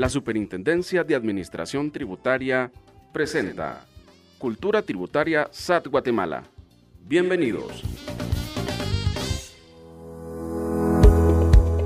[0.00, 2.72] La Superintendencia de Administración Tributaria
[3.12, 3.84] presenta
[4.38, 6.42] Cultura Tributaria SAT Guatemala.
[7.02, 7.82] Bienvenidos.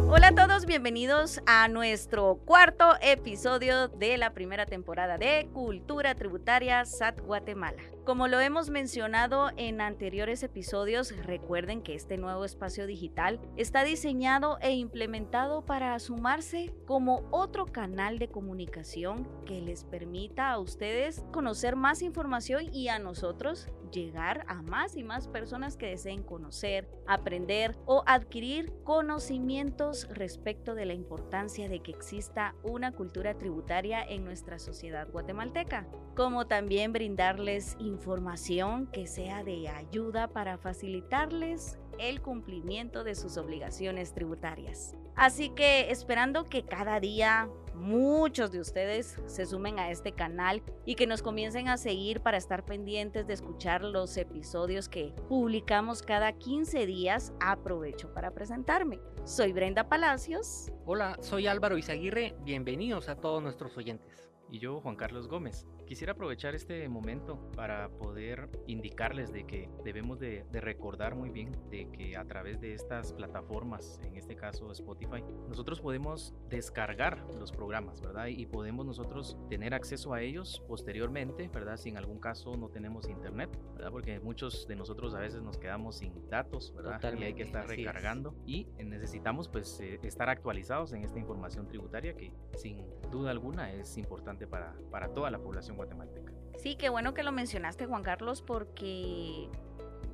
[0.08, 6.84] Hola a todos, bienvenidos a nuestro cuarto episodio de la primera temporada de Cultura Tributaria
[6.84, 7.82] SAT Guatemala.
[8.04, 14.58] Como lo hemos mencionado en anteriores episodios, recuerden que este nuevo espacio digital está diseñado
[14.60, 21.76] e implementado para sumarse como otro canal de comunicación que les permita a ustedes conocer
[21.76, 27.74] más información y a nosotros llegar a más y más personas que deseen conocer, aprender
[27.86, 34.58] o adquirir conocimientos respecto de la importancia de que exista una cultura tributaria en nuestra
[34.58, 35.86] sociedad guatemalteca,
[36.16, 43.36] como también brindarles información información que sea de ayuda para facilitarles el cumplimiento de sus
[43.36, 44.96] obligaciones tributarias.
[45.14, 50.96] Así que esperando que cada día muchos de ustedes se sumen a este canal y
[50.96, 56.32] que nos comiencen a seguir para estar pendientes de escuchar los episodios que publicamos cada
[56.32, 58.98] 15 días, aprovecho para presentarme.
[59.24, 60.72] Soy Brenda Palacios.
[60.84, 62.34] Hola, soy Álvaro Izaguirre.
[62.42, 64.28] Bienvenidos a todos nuestros oyentes.
[64.50, 65.66] Y yo, Juan Carlos Gómez.
[65.86, 71.90] Quisiera aprovechar este momento para poder indicarles de que debemos de, recordar muy bien de
[71.90, 78.00] que a través de estas plataformas, en este caso Spotify, nosotros podemos descargar los programas,
[78.00, 78.28] ¿verdad?
[78.28, 81.76] Y podemos nosotros tener acceso a ellos posteriormente, ¿verdad?
[81.76, 83.90] Si en algún caso no tenemos internet, ¿verdad?
[83.90, 87.00] Porque muchos de nosotros a veces nos quedamos sin datos, ¿verdad?
[87.18, 92.14] y hay que estar recargando y necesitamos pues eh, estar actualizados en esta información tributaria
[92.14, 96.32] que sin duda alguna es importante para, para toda la población guatemalteca.
[96.58, 99.48] Sí, qué bueno que lo mencionaste, Juan Carlos, porque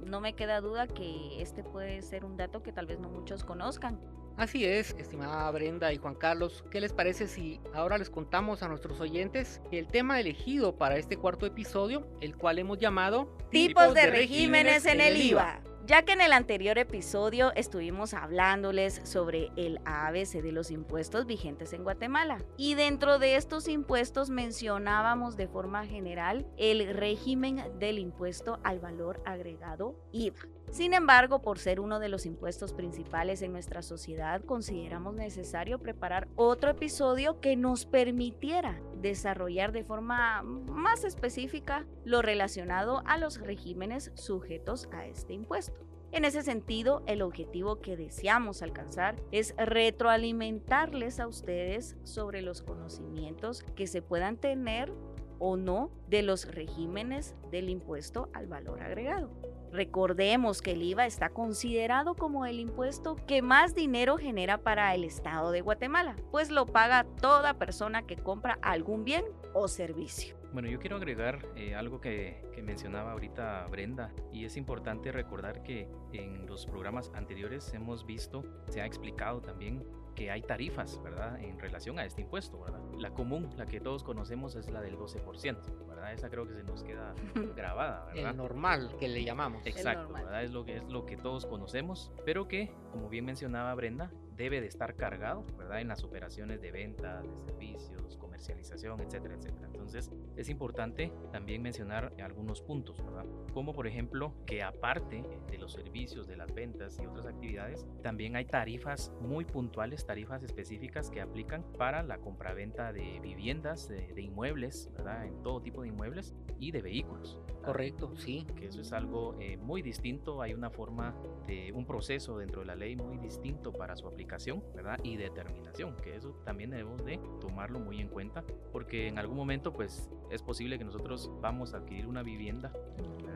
[0.05, 3.44] no me queda duda que este puede ser un dato que tal vez no muchos
[3.44, 4.00] conozcan.
[4.36, 8.69] Así es, estimada Brenda y Juan Carlos, ¿qué les parece si ahora les contamos a
[8.69, 14.06] nuestros oyentes el tema elegido para este cuarto episodio, el cual hemos llamado Tipos de,
[14.06, 15.60] regímenes, en el IVA?
[15.87, 21.73] Ya que en el anterior episodio estuvimos hablándoles sobre el ABC de los impuestos vigentes
[21.73, 28.61] en Guatemala y dentro de estos impuestos mencionábamos de forma general el régimen del impuesto
[28.63, 30.47] al valor agregado IVA.
[30.70, 36.28] Sin embargo, por ser uno de los impuestos principales en nuestra sociedad, consideramos necesario preparar
[36.36, 44.12] otro episodio que nos permitiera desarrollar de forma más específica lo relacionado a los regímenes
[44.14, 45.81] sujetos a este impuesto.
[46.12, 53.64] En ese sentido, el objetivo que deseamos alcanzar es retroalimentarles a ustedes sobre los conocimientos
[53.75, 54.92] que se puedan tener
[55.41, 59.31] o no de los regímenes del impuesto al valor agregado.
[59.72, 65.04] Recordemos que el IVA está considerado como el impuesto que más dinero genera para el
[65.04, 70.36] Estado de Guatemala, pues lo paga toda persona que compra algún bien o servicio.
[70.53, 75.62] Bueno, yo quiero agregar eh, algo que, que, mencionaba ahorita Brenda y es importante recordar
[75.62, 79.84] que en los programas anteriores hemos visto, se ha explicado también
[80.15, 81.41] que hay tarifas, ¿verdad?
[81.41, 82.81] En relación a este impuesto, ¿verdad?
[82.98, 86.12] La común, la que todos conocemos es la del 12%, ¿verdad?
[86.12, 87.15] Esa creo que se nos queda
[87.56, 88.31] grabada, ¿verdad?
[88.31, 89.66] El normal que le llamamos.
[89.66, 90.44] Exacto, ¿verdad?
[90.44, 94.60] Es lo que es lo que todos conocemos, pero que, como bien mencionaba Brenda, debe
[94.60, 95.81] de estar cargado, ¿verdad?
[95.81, 99.67] En las operaciones de venta, de servicios, comercialización, etcétera, etcétera.
[99.67, 103.27] Entonces, es importante también mencionar algunos puntos, ¿verdad?
[103.53, 108.37] Como por ejemplo que aparte de los servicios, de las ventas y otras actividades, también
[108.37, 114.91] hay tarifas muy puntuales, tarifas específicas que aplican para la compraventa de viviendas, de, inmuebles,
[114.97, 115.27] ¿verdad?
[115.27, 117.39] En todo tipo de inmuebles y de vehículos.
[117.65, 118.47] Correcto, sí.
[118.56, 121.15] Que eso es algo eh, muy distinto, hay una forma
[121.47, 124.99] de un proceso dentro de la ley muy distinto para su aplicación, ¿verdad?
[125.03, 128.30] Y determinación, que eso también debemos de tomarlo muy en cuenta,
[128.73, 132.73] porque en algún momento pues es posible que nosotros vamos a adquirir una vivienda,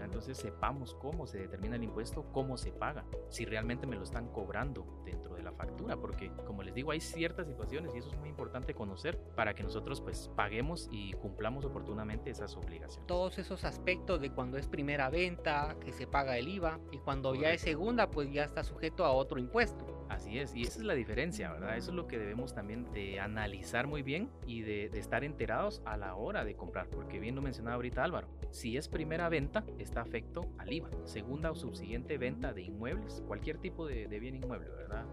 [0.03, 4.29] entonces sepamos cómo se determina el impuesto, cómo se paga, si realmente me lo están
[4.29, 8.17] cobrando dentro de la factura, porque como les digo, hay ciertas situaciones y eso es
[8.19, 13.07] muy importante conocer para que nosotros pues paguemos y cumplamos oportunamente esas obligaciones.
[13.07, 17.35] Todos esos aspectos de cuando es primera venta, que se paga el IVA, y cuando
[17.35, 19.85] ya es segunda, pues ya está sujeto a otro impuesto.
[20.09, 21.77] Así es, y esa es la diferencia, ¿verdad?
[21.77, 25.97] Eso es lo que debemos también de analizar muy bien y de, estar enterados a
[25.97, 30.01] la hora de comprar, porque bien lo mencionaba ahorita Álvaro, si es primera venta, está
[30.01, 30.91] afecto al IVA.
[31.05, 35.05] Segunda o subsiguiente venta de inmuebles, cualquier tipo de, bien inmueble, ¿verdad?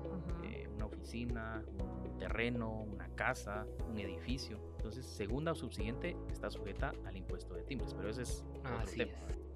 [0.44, 4.60] Eh, una oficina, un terreno, una casa, un edificio.
[4.78, 9.02] Entonces, segunda o subsiguiente está sujeta al impuesto de timbres, pero ese es Así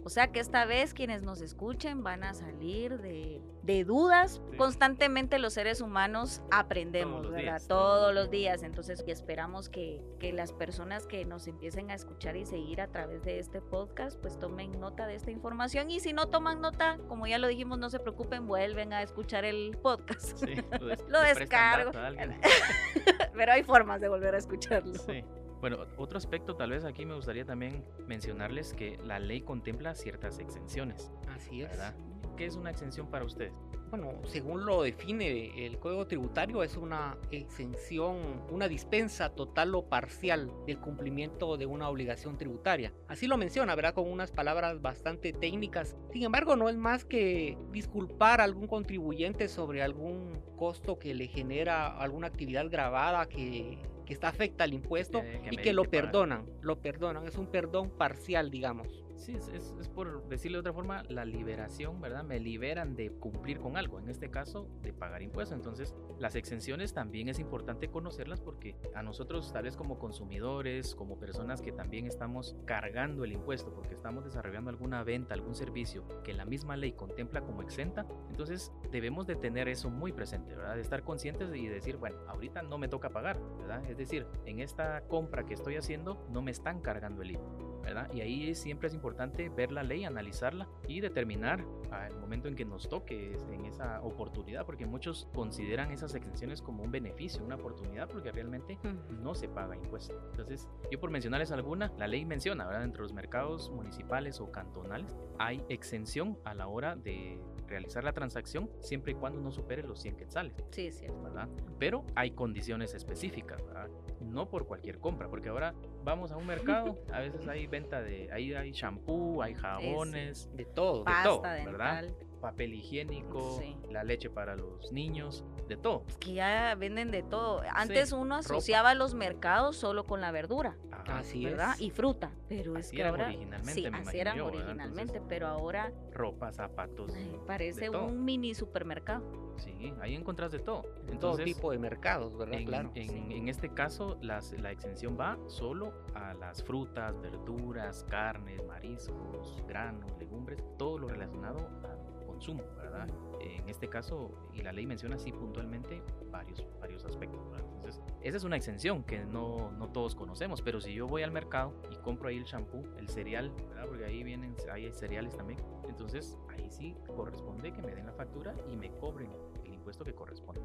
[0.05, 4.39] O sea que esta vez quienes nos escuchen van a salir de, de dudas.
[4.51, 4.57] Sí.
[4.57, 7.43] Constantemente los seres humanos aprendemos, Todos ¿verdad?
[7.43, 8.61] días, Todos, los días.
[8.61, 13.23] Entonces esperamos que, que las personas que nos empiecen a escuchar y seguir a través
[13.23, 15.89] de este podcast, pues tomen nota de esta información.
[15.89, 19.43] Y si no toman nota, como ya lo dijimos, no se preocupen, vuelven a escuchar
[19.43, 20.37] el podcast.
[20.37, 21.91] Sí, lo, des- Lo descargo.
[23.33, 24.93] Pero hay formas de volver a escucharlo.
[24.93, 25.23] Sí.
[25.65, 30.37] Bueno, otro aspecto tal vez aquí me gustaría también mencionarles que la ley contempla ciertas
[30.37, 31.71] exenciones, Así es.
[31.71, 31.95] ¿verdad?
[32.37, 33.51] ¿Qué es una exención para ustedes?
[33.89, 40.51] Bueno, según lo define el Código Tributario, es una exención, una dispensa total o parcial
[40.67, 42.93] del cumplimiento de una obligación tributaria.
[43.07, 43.95] Así lo menciona, ¿verdad?
[43.95, 45.97] Con unas palabras bastante técnicas.
[46.13, 51.25] Sin embargo, no es más que disculpar a algún contribuyente sobre algún costo que le
[51.25, 56.45] genera alguna actividad grabada que, que está afecta al impuesto Que- y que lo perdonan.
[56.61, 57.27] Lo perdonan.
[57.27, 59.04] Es un perdón parcial, digamos.
[59.15, 62.23] Sí, es, es- es por decirlo de otra forma, la liberación, ¿verdad?
[62.23, 65.55] Me liberan de cumplir con algo, en este caso de pagar impuestos.
[65.55, 71.17] Entonces, las exenciones también es importante conocerlas porque a nosotros, tal vez como consumidores, como
[71.17, 76.33] personas que también estamos cargando el impuesto porque estamos desarrollando alguna venta, algún servicio que
[76.33, 80.75] la misma ley contempla como exenta, entonces debemos de tener eso muy presente, ¿verdad?
[80.75, 83.83] De estar conscientes y decir, bueno, ahorita no me toca pagar, ¿verdad?
[83.89, 87.64] Es decir, en esta compra que estoy haciendo no me están cargando el IVA.
[87.85, 88.11] ¿Verdad?
[88.13, 92.65] Y ahí siempre es importante ver la ley, analizarla y determinar al momento en que
[92.65, 98.09] nos toque en esa oportunidad, porque muchos consideran esas exenciones como un beneficio, una oportunidad,
[98.09, 98.77] porque realmente
[99.21, 100.19] no se paga impuesto.
[100.31, 102.83] Entonces, yo por mencionarles alguna, la ley menciona, ¿verdad?
[102.83, 108.69] Entre los mercados municipales o cantonales hay exención a la hora de realizar la transacción
[108.79, 110.53] siempre y cuando no supere los 100 quetzales.
[110.71, 111.21] Sí, es cierto.
[111.23, 111.49] ¿verdad?
[111.79, 113.89] Pero hay condiciones específicas, ¿verdad?
[114.25, 115.73] No por cualquier compra, porque ahora
[116.03, 120.65] vamos a un mercado, a veces hay venta de, ahí hay shampoo, hay jabones, De
[120.65, 121.03] todo.
[121.03, 122.05] Pa- todo, ¿verdad?
[122.45, 123.75] Papel higiénico, Sí.
[123.89, 126.03] la leche para los niños, de todo.
[126.07, 127.61] Es que ya venden de todo.
[127.73, 128.39] Antes uno ropa.
[128.39, 131.73] asociaba los mercados solo con la verdura, Ajá, Así ¿verdad?
[131.73, 131.81] es.
[131.81, 132.31] Y fruta.
[132.47, 133.25] Pero es que eran ahora.
[133.27, 138.53] originalmente, sí, me así eran originalmente, Entonces- pero ahora Ropa, zapatos, ay, parece un mini
[138.53, 139.23] supermercado.
[139.57, 140.83] sí, ahí encontrás de todo.
[141.19, 142.59] Todo tipo de mercados, ¿verdad?
[142.59, 142.91] En, claro.
[142.95, 143.25] en- sí.
[143.31, 150.11] en este caso, las- la exención va solo a las frutas, verduras, carnes, mariscos, granos,
[150.19, 152.04] legumbres, todo lo relacionado al
[152.35, 153.07] consumo, ¿verdad?
[153.39, 156.01] En este caso, y la ley menciona así puntualmente
[156.31, 157.65] varios, varios aspectos, ¿verdad?
[157.75, 161.31] Entonces, esa es una exención que no, no todos conocemos, pero si yo voy al
[161.31, 163.85] mercado y compro ahí el shampoo, el cereal, ¿verdad?
[163.87, 168.13] Porque ahí vienen, ahí hay cereales también, entonces ahí sí corresponde que me den la
[168.13, 169.31] factura y me cobren
[169.63, 170.61] el impuesto que corresponde.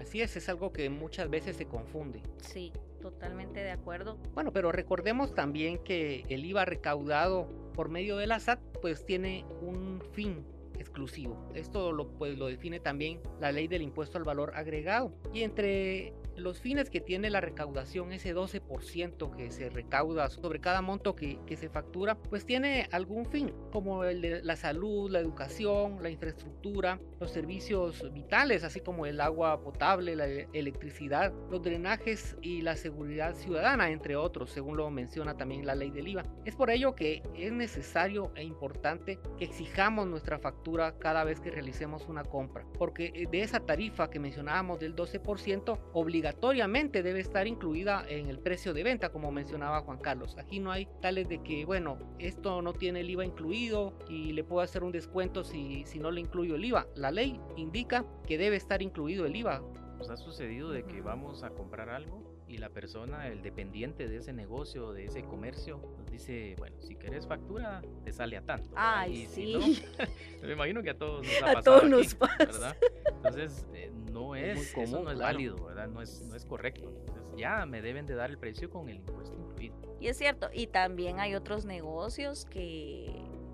[0.00, 2.22] Así es, es algo que muchas veces se confunde.
[2.42, 4.18] Sí, totalmente de acuerdo.
[4.32, 9.44] Bueno, pero recordemos también que el IVA recaudado por medio de la SAT pues tiene
[9.60, 10.44] un fin
[10.78, 11.48] exclusivo.
[11.54, 15.12] Esto lo, pues, lo define también la ley del impuesto al valor agregado.
[15.32, 20.82] Y entre los fines que tiene la recaudación, ese 12% que se recauda sobre cada
[20.82, 25.20] monto que, que se factura, pues tiene algún fin, como el de la salud, la
[25.20, 31.62] educación, la infraestructura, los servicios vitales, así como el agua potable, la e- electricidad, los
[31.62, 36.22] drenajes y la seguridad ciudadana, entre otros, según lo menciona también la ley del IVA.
[36.44, 41.50] Es por ello que es necesario e importante que exijamos nuestra factura cada vez que
[41.50, 45.78] realicemos una compra, porque eh, de esa tarifa que mencionábamos del 12%,
[46.24, 50.38] obligatoriamente debe estar incluida en el precio de venta, como mencionaba Juan Carlos.
[50.38, 54.42] Aquí no hay tales de que, bueno, esto no tiene el IVA incluido y le
[54.42, 56.86] puedo hacer un descuento si, si no le incluyo el IVA.
[56.94, 59.60] La ley indica que debe estar incluido el IVA.
[59.98, 64.18] Nos ha sucedido de que vamos a comprar algo y la persona, el dependiente de
[64.18, 68.70] ese negocio, de ese comercio, nos dice, bueno, si querés factura, te sale a tanto.
[68.76, 69.34] Ay, Y sí.
[69.34, 70.06] si no,
[70.46, 72.36] me imagino que a todos nos ha A pasado todos nos aquí, pasa.
[72.38, 72.76] ¿verdad?
[73.16, 75.32] Entonces, eh, no Es es, muy eso común, no es claro.
[75.34, 75.88] válido, ¿verdad?
[75.88, 76.92] No es, no es correcto.
[77.06, 79.74] Entonces, ya me deben de dar el precio con el impuesto incluido.
[80.00, 83.10] Y es cierto, y también hay otros negocios que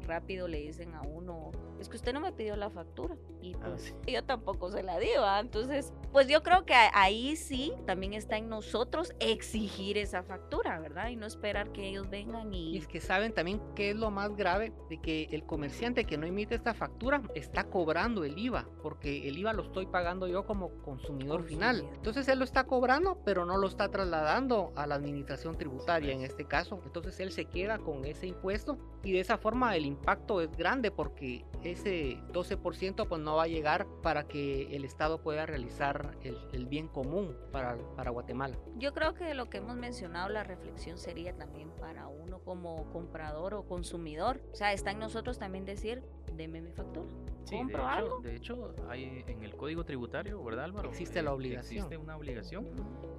[0.07, 3.75] rápido le dicen a uno, es que usted no me pidió la factura y Ah,
[3.77, 3.95] sí.
[4.07, 5.41] yo tampoco se la di, ¿va?
[5.41, 11.09] Entonces, pues yo creo que ahí sí también está en nosotros exigir esa factura, ¿verdad?
[11.09, 12.79] Y no esperar que ellos vengan Y y...
[12.79, 16.27] es que saben también qué es lo más grave de que el comerciante que no
[16.27, 20.71] emite esta factura está cobrando el IVA, porque el IVA lo estoy pagando yo como
[20.83, 21.77] consumidor final.
[21.77, 21.97] Consumidor.
[21.97, 26.23] Entonces él lo está cobrando, pero no lo está trasladando a la administración tributaria en
[26.23, 26.31] es.
[26.31, 26.81] este caso.
[26.85, 30.91] Entonces él se queda con ese impuesto y de esa forma el impacto es grande
[30.91, 36.67] porque ese 12% pues no va a llegar para que el Estado pueda realizar el,
[36.67, 38.57] bien común para, para Guatemala.
[38.77, 43.55] Yo creo que lo que hemos mencionado, la reflexión sería también para uno como comprador
[43.55, 44.41] o consumidor.
[44.53, 46.03] O sea, está en nosotros también decir,
[46.37, 47.09] deme mi factura.
[47.51, 48.21] Sí, de ¿Compro hecho, algo?
[48.21, 50.89] de hecho, hay en el Código Tributario, ¿verdad, Álvaro?
[50.89, 51.77] Existe la Eh, obligación.
[51.85, 52.67] Existe una obligación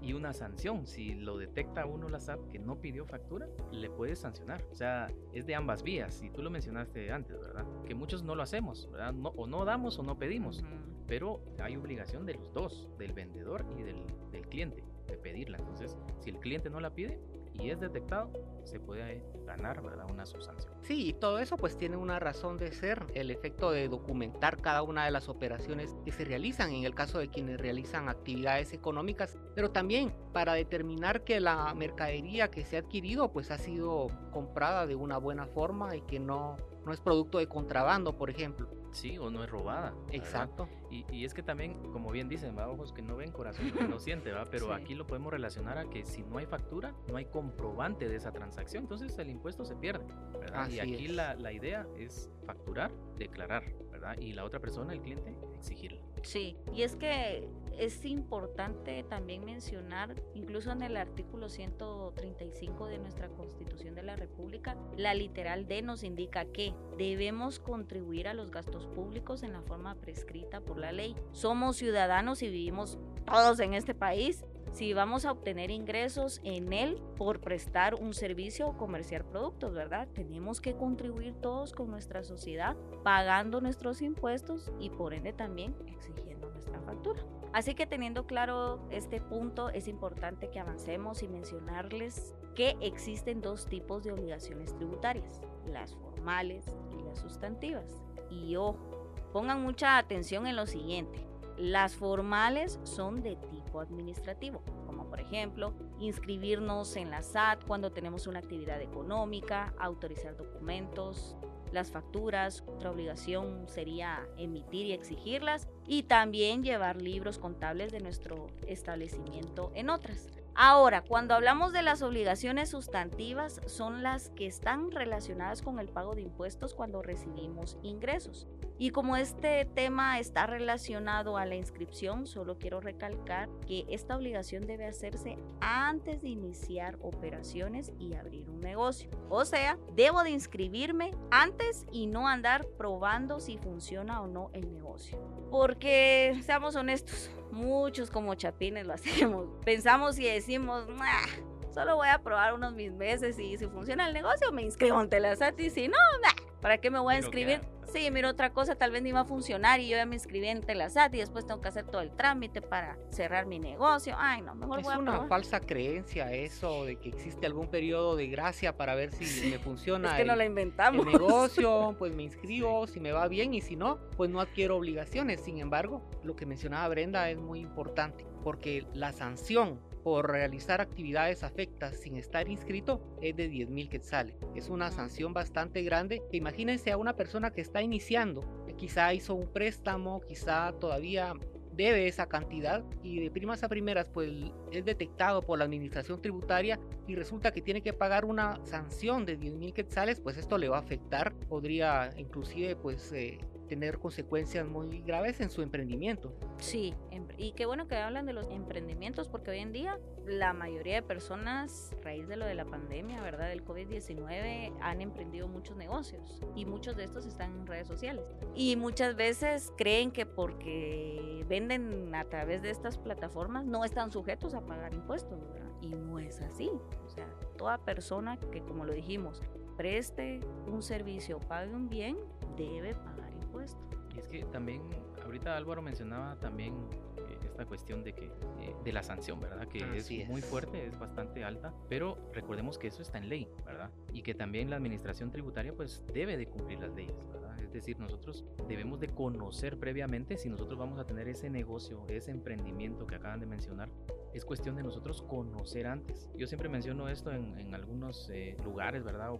[0.01, 0.87] y una sanción.
[0.87, 4.63] Si lo detecta uno la SAT que no pidió factura, le puede sancionar.
[4.71, 6.21] O sea, es de ambas vías.
[6.23, 7.65] Y tú lo mencionaste antes, ¿verdad?
[7.85, 9.13] Que muchos no lo hacemos, ¿verdad?
[9.13, 10.59] No- o no damos o no pedimos.
[10.61, 10.67] Ujú.
[11.07, 15.57] Pero hay obligación de los dos, del vendedor y del, del cliente, de pedirla.
[15.57, 17.19] Entonces, si el cliente no la pide
[17.61, 18.31] y es detectado,
[18.63, 20.05] se puede ganar, ¿verdad?
[20.09, 20.73] Una subsanción.
[20.81, 24.81] Sí, y todo eso pues tiene una razón de ser, el efecto de documentar cada
[24.81, 29.37] una de las operaciones que se realizan en el caso de quienes realizan actividades económicas,
[29.55, 34.87] pero también para determinar que la mercadería que se ha adquirido pues ha sido comprada
[34.87, 38.80] de una buena forma y que no, no es producto de contrabando, por ejemplo.
[38.91, 39.93] Sí, o no es robada.
[40.11, 40.67] Exacto.
[40.89, 42.67] Y, y es que también, como bien dicen, ¿va?
[42.67, 44.43] ojos que no ven, corazón que no siente, ¿va?
[44.49, 44.71] pero Sí.
[44.73, 48.31] aquí lo podemos relacionar a que si no hay factura, no hay comprobante de esa
[48.31, 50.05] transacción, entonces el impuesto se pierde.
[50.39, 50.63] ¿verdad?
[50.63, 51.11] Así y aquí es.
[51.11, 54.17] la, la idea es facturar, declarar, ¿verdad?
[54.19, 56.01] Y la otra persona, el cliente, exigirla.
[56.23, 63.29] Sí, y es que es importante también mencionar, incluso en el artículo 135 de nuestra
[63.29, 68.87] Constitución de la República, la literal D nos indica que debemos contribuir a los gastos
[68.87, 71.15] públicos en la forma prescrita por la ley.
[71.31, 74.43] Somos ciudadanos y vivimos todos en este país.
[74.71, 80.07] Si vamos a obtener ingresos en él por prestar un servicio o comerciar productos, ¿verdad?
[80.13, 86.49] Tenemos que contribuir todos con nuestra sociedad, pagando nuestros impuestos y por ende también exigiendo
[86.49, 87.21] nuestra factura.
[87.51, 93.67] Así que teniendo claro este punto, es importante que avancemos y mencionarles que existen dos
[93.67, 96.65] tipos de obligaciones tributarias, las formales
[96.97, 98.01] y las sustantivas.
[98.29, 101.30] Y ojo, pongan mucha atención en lo siguiente.
[101.61, 108.25] Las formales son de tipo administrativo, como por ejemplo inscribirnos en la SAT cuando tenemos
[108.25, 111.37] una actividad económica, autorizar documentos,
[111.71, 118.47] las facturas, otra obligación sería emitir y exigirlas y también llevar libros contables de nuestro
[118.65, 120.40] establecimiento en otras.
[120.53, 126.13] Ahora, cuando hablamos de las obligaciones sustantivas, son las que están relacionadas con el pago
[126.13, 128.47] de impuestos cuando recibimos ingresos.
[128.77, 134.65] Y como este tema está relacionado a la inscripción, solo quiero recalcar que esta obligación
[134.65, 139.09] debe hacerse antes de iniciar operaciones y abrir un negocio.
[139.29, 144.71] O sea, debo de inscribirme antes y no andar probando si funciona o no el
[144.71, 145.17] negocio.
[145.49, 149.47] Porque, seamos honestos, muchos como chapines lo hacemos.
[149.65, 151.27] Pensamos y decimos, "Nah,
[151.73, 155.19] solo voy a probar unos mis meses y si funciona el negocio me inscribo ante
[155.19, 157.61] la SAT y si no, nah, ¿para qué me voy a inscribir?
[157.91, 160.47] Sí, mira otra cosa, tal vez ni va a funcionar y yo ya me inscribí
[160.47, 164.15] ante la SAT y después tengo que hacer todo el trámite para cerrar mi negocio.
[164.17, 165.27] Ay, no, mejor Es voy a una probar.
[165.29, 170.11] falsa creencia eso de que existe algún periodo de gracia para ver si me funciona
[170.11, 171.05] Es que no el- la el inventamos.
[171.05, 175.41] negocio, pues me inscribo, si me va bien y si no, pues no adquiero obligaciones.
[175.41, 181.43] Sin embargo, lo que mencionaba Brenda es muy importante porque la sanción por realizar actividades
[181.43, 184.35] afectas sin estar inscrito es de 10 mil quetzales.
[184.55, 186.21] Es una sanción bastante grande.
[186.31, 191.33] Imagínense a una persona que está iniciando, que quizá hizo un préstamo, quizá todavía
[191.73, 194.29] debe esa cantidad y de primas a primeras pues
[194.71, 199.37] es detectado por la administración tributaria y resulta que tiene que pagar una sanción de
[199.37, 203.39] 10 mil quetzales, pues esto le va a afectar, podría inclusive pues eh,
[203.71, 206.33] tener consecuencias muy graves en su emprendimiento.
[206.57, 210.51] Sí, em- y qué bueno que hablan de los emprendimientos porque hoy en día la
[210.51, 213.47] mayoría de personas, a raíz de lo de la pandemia, ¿verdad?
[213.47, 218.25] Del COVID-19, han emprendido muchos negocios y muchos de estos están en redes sociales.
[218.55, 224.53] Y muchas veces creen que porque venden a través de estas plataformas no están sujetos
[224.53, 225.71] a pagar impuestos, ¿verdad?
[225.79, 226.69] Y no es así.
[227.05, 227.25] O sea,
[227.57, 229.41] toda persona que, como lo dijimos,
[229.77, 232.17] preste un servicio, pague un bien,
[232.57, 233.81] debe pagar impuestos.
[234.15, 234.81] Y es que también,
[235.23, 236.73] ahorita Álvaro mencionaba también
[237.17, 239.67] eh, esta cuestión de que eh, de la sanción, ¿verdad?
[239.67, 240.45] Que Así es, muy es.
[240.45, 243.89] fuerte, es bastante alta, pero recordemos que eso está en ley, ¿verdad?
[244.13, 247.57] Y que también la administración tributaria pues debe de cumplir las leyes, ¿verdad?
[247.61, 252.31] Es decir, nosotros debemos de conocer previamente si nosotros vamos a tener ese negocio, ese
[252.31, 253.89] emprendimiento que acaban de mencionar.
[254.33, 256.29] Es cuestión de nosotros conocer antes.
[256.35, 259.31] Yo siempre menciono esto en, en algunos eh, lugares, ¿verdad?
[259.33, 259.39] O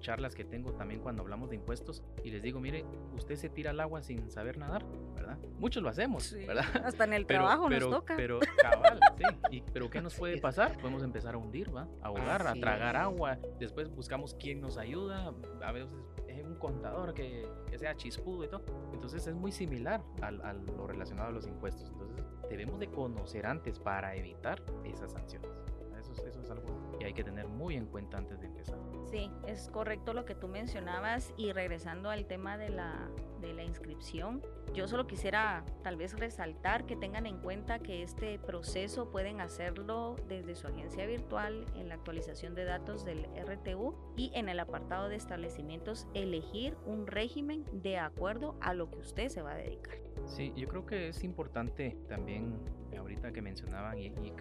[0.00, 3.70] charlas que tengo también cuando hablamos de impuestos y les digo, mire, usted se tira
[3.70, 5.38] al agua sin saber nadar, ¿verdad?
[5.58, 6.64] Muchos lo hacemos, ¿verdad?
[6.84, 8.16] Hasta en el Pero, trabajo pero, nos toca.
[8.16, 9.24] pero cabal, sí.
[9.58, 10.76] Y- pero ¿qué nos puede pasar?
[10.78, 11.88] Podemos empezar a hundir, ¿va?
[12.02, 13.00] A ahogar, a Así tragar es.
[13.02, 13.38] agua.
[13.58, 15.32] Después buscamos quién nos ayuda.
[15.62, 15.94] A veces
[16.28, 18.64] es un contador que, que sea chispudo y todo.
[18.92, 21.90] Entonces es muy similar al, a lo relacionado a los impuestos.
[21.90, 25.50] Entonces debemos de conocer antes para evitar esas sanciones.
[25.98, 26.66] Eso, es- eso es algo
[27.00, 28.78] que hay que tener muy en cuenta antes de empezar.
[29.10, 33.08] Sí, es correcto lo que tú mencionabas y regresando al tema de la,
[33.40, 34.42] de la inscripción,
[34.74, 40.16] yo solo quisiera tal vez resaltar que tengan en cuenta que este proceso pueden hacerlo
[40.28, 45.08] desde su agencia virtual en la actualización de datos del RTU y en el apartado
[45.08, 49.96] de establecimientos elegir un régimen de acuerdo a lo que usted se va a dedicar.
[50.26, 52.60] Sí, yo creo que es importante también,
[52.96, 54.34] ahorita que mencionaban y, y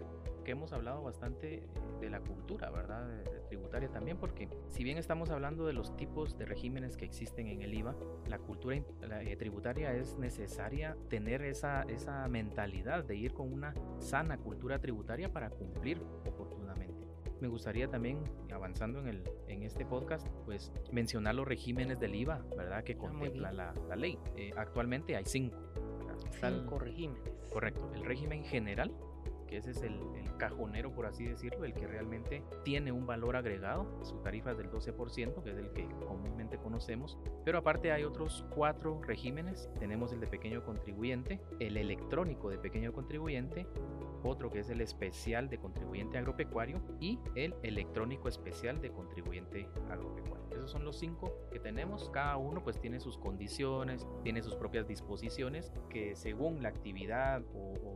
[0.50, 1.64] que- hemos hablado bastante
[2.02, 3.08] de la cultura, ¿verdad?
[3.08, 7.06] De- de tributaria también, porque si bien estamos hablando de los tipos de regímenes que
[7.06, 7.96] existen en el IVA,
[8.28, 13.74] la cultura la, eh, tributaria es necesaria tener esa, esa mentalidad de ir con una
[14.00, 17.08] sana cultura tributaria para cumplir oportunamente.
[17.42, 22.44] Me gustaría también, avanzando en, el, en este podcast, pues mencionar los regímenes del IVA,
[22.58, 22.84] ¿verdad?
[22.84, 24.18] Que Ah, contempla la, la ley.
[24.36, 25.58] Eh, actualmente hay cinco.
[26.06, 26.18] ¿verdad?
[26.60, 27.32] Cinco regímenes.
[27.52, 28.92] Correcto, el régimen general,
[29.50, 30.00] que ese es el,
[30.38, 34.72] cajonero, por así decirlo, el que realmente tiene un valor agregado, su tarifa es del
[34.72, 40.22] 12%, que es el que comúnmente conocemos, pero aparte hay otros cuatro regímenes, tenemos el
[40.22, 43.68] de pequeño contribuyente, el electrónico de pequeño contribuyente,
[44.24, 50.40] otro que es el especial de contribuyente agropecuario y el electrónico especial de contribuyente agropecuario.
[50.52, 52.10] Esos son los cinco que tenemos.
[52.10, 57.89] Cada uno pues tiene sus condiciones, tiene sus propias disposiciones que según la actividad o,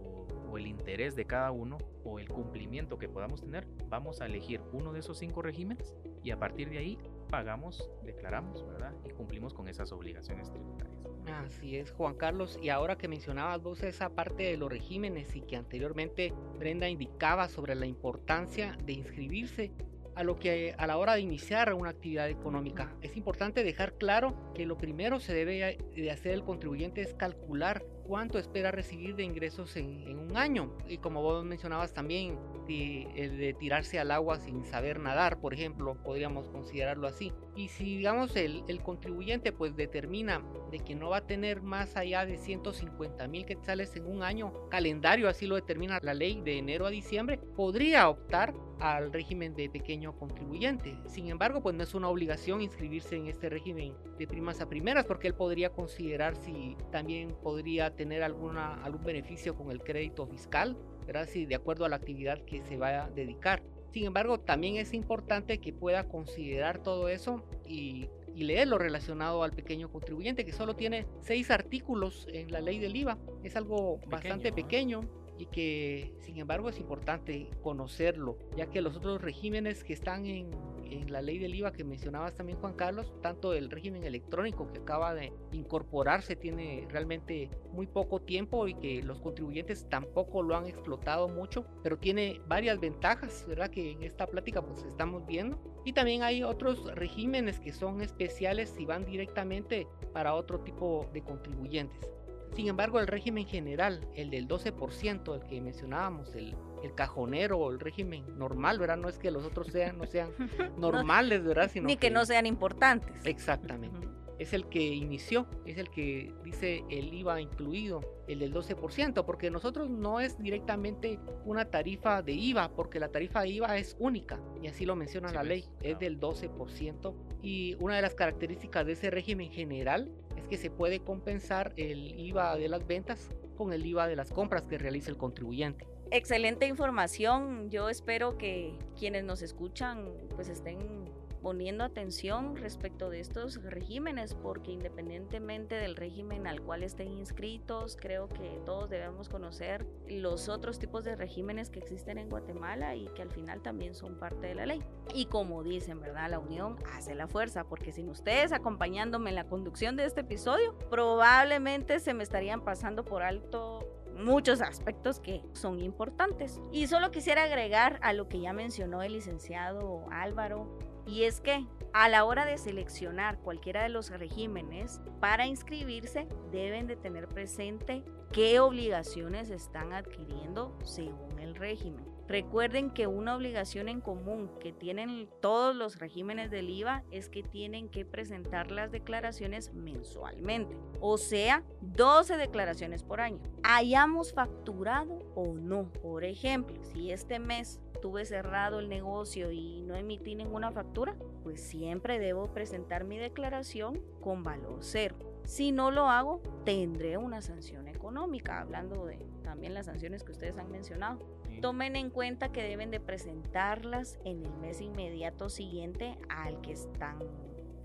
[0.54, 4.62] o- el interés de cada uno o el cumplimiento que podamos tener, vamos a elegir
[4.72, 5.94] uno de esos cinco regímenes
[6.24, 6.98] y a partir de ahí
[7.30, 8.94] pagamos, declaramos, ¿verdad?
[9.06, 10.96] Y cumplimos con esas obligaciones tributarias.
[11.26, 12.60] Así es, Juan Carlos.
[12.62, 17.48] Y ahora que mencionabas vos esa parte de los regímenes y que anteriormente Brenda indicaba
[17.48, 19.72] sobre la importancia de inscribirse
[20.16, 24.36] a lo que a la hora de iniciar una actividad económica, es importante dejar claro
[24.54, 29.24] que lo primero se debe de hacer el contribuyente es calcular cuánto espera recibir de
[29.24, 30.76] ingresos en, en un año.
[30.88, 33.08] Y como vos mencionabas también, de,
[33.38, 37.32] de tirarse al agua sin saber nadar, por ejemplo, podríamos considerarlo así.
[37.56, 40.42] Y si digamos el, el contribuyente pues determina
[40.72, 44.70] de que no va a tener más allá de 150 mil quetzales en un año
[44.70, 49.70] calendario, así lo determina la ley de enero a diciembre, podría optar al régimen de
[49.70, 50.98] pequeño contribuyente.
[51.08, 55.06] Sin embargo, pues no es una obligación inscribirse en este régimen de primas a primeras
[55.06, 60.78] porque él podría considerar si también podría tener alguna, algún beneficio con el crédito fiscal,
[61.06, 61.28] ¿verdad?
[61.28, 63.62] Si de acuerdo a la actividad que se va a dedicar.
[63.92, 69.44] Sin embargo, también es importante que pueda considerar todo eso y, y leer lo relacionado
[69.44, 73.18] al pequeño contribuyente, que solo tiene seis artículos en la ley del IVA.
[73.44, 74.56] Es algo bastante ¿no?
[74.56, 75.02] pequeño
[75.38, 80.52] y que sin embargo es importante conocerlo, ya que los otros regímenes que están en,
[80.90, 84.80] en la ley del IVA que mencionabas también Juan Carlos, tanto el régimen electrónico que
[84.80, 90.68] acaba de incorporarse tiene realmente muy poco tiempo y que los contribuyentes tampoco lo han
[90.68, 93.70] explotado mucho, pero tiene varias ventajas, ¿verdad?
[93.70, 95.60] Que en esta plática pues estamos viendo.
[95.86, 101.22] Y también hay otros regímenes que son especiales y van directamente para otro tipo de
[101.22, 102.10] contribuyentes.
[102.56, 107.72] Sin embargo, el régimen general, el del 12%, el que mencionábamos, el, el cajonero o
[107.72, 108.98] el régimen normal, ¿verdad?
[108.98, 110.30] No es que los otros sean, no sean
[110.78, 111.70] normales, ¿verdad?
[111.72, 113.26] Sino Ni que no sean importantes.
[113.26, 114.08] Exactamente.
[114.40, 119.52] Es el que inició, es el que dice el IVA incluido, el del 12%, porque
[119.52, 124.42] nosotros no es directamente una tarifa de IVA, porque la tarifa de IVA es única,
[124.62, 126.00] y así lo menciona Sí, la ley, es claro.
[126.00, 127.14] del 12%.
[127.44, 132.20] Y una de las características de ese régimen general es que se puede compensar el
[132.20, 135.86] IVA de las ventas con el IVA de las compras que realiza el contribuyente.
[136.16, 137.72] Excelente información.
[137.72, 144.72] Yo espero que quienes nos escuchan pues estén poniendo atención respecto de estos regímenes, porque
[144.72, 151.04] independientemente del régimen al cual estén inscritos, creo que todos debemos conocer los otros tipos
[151.04, 154.68] de regímenes que existen en Guatemala y que al final también son parte de la
[154.68, 154.84] ley.
[155.16, 156.30] Y como dicen, ¿verdad?
[156.30, 160.78] La unión hace la fuerza, porque sin ustedes acompañándome en la conducción de este episodio,
[160.92, 166.62] probablemente se me estarían pasando por alto muchos aspectos que son importantes.
[166.72, 171.66] Y solo quisiera agregar a lo que ya mencionó el licenciado Álvaro, y es que
[171.92, 178.04] a la hora de seleccionar cualquiera de los regímenes para inscribirse, deben de tener presente
[178.32, 182.13] qué obligaciones están adquiriendo según el régimen.
[182.28, 187.44] Recuerden que una obligación en común que tienen todos los regímenes del IVA es que
[187.44, 193.42] tienen que presentar las declaraciones mensualmente, o sea, 12 declaraciones por año.
[193.64, 195.92] Hayamos facturado o no.
[196.02, 201.62] Por ejemplo, si este mes tuve cerrado el negocio y no emití ninguna factura, pues
[201.62, 205.16] siempre debo presentar mi declaración con valor cero.
[205.46, 210.58] Si no lo hago, tendré una sanción económica, hablando de también las sanciones que ustedes
[210.58, 211.20] han mencionado.
[211.64, 217.20] Tomen en cuenta que deben de presentarlas en el mes inmediato siguiente al que están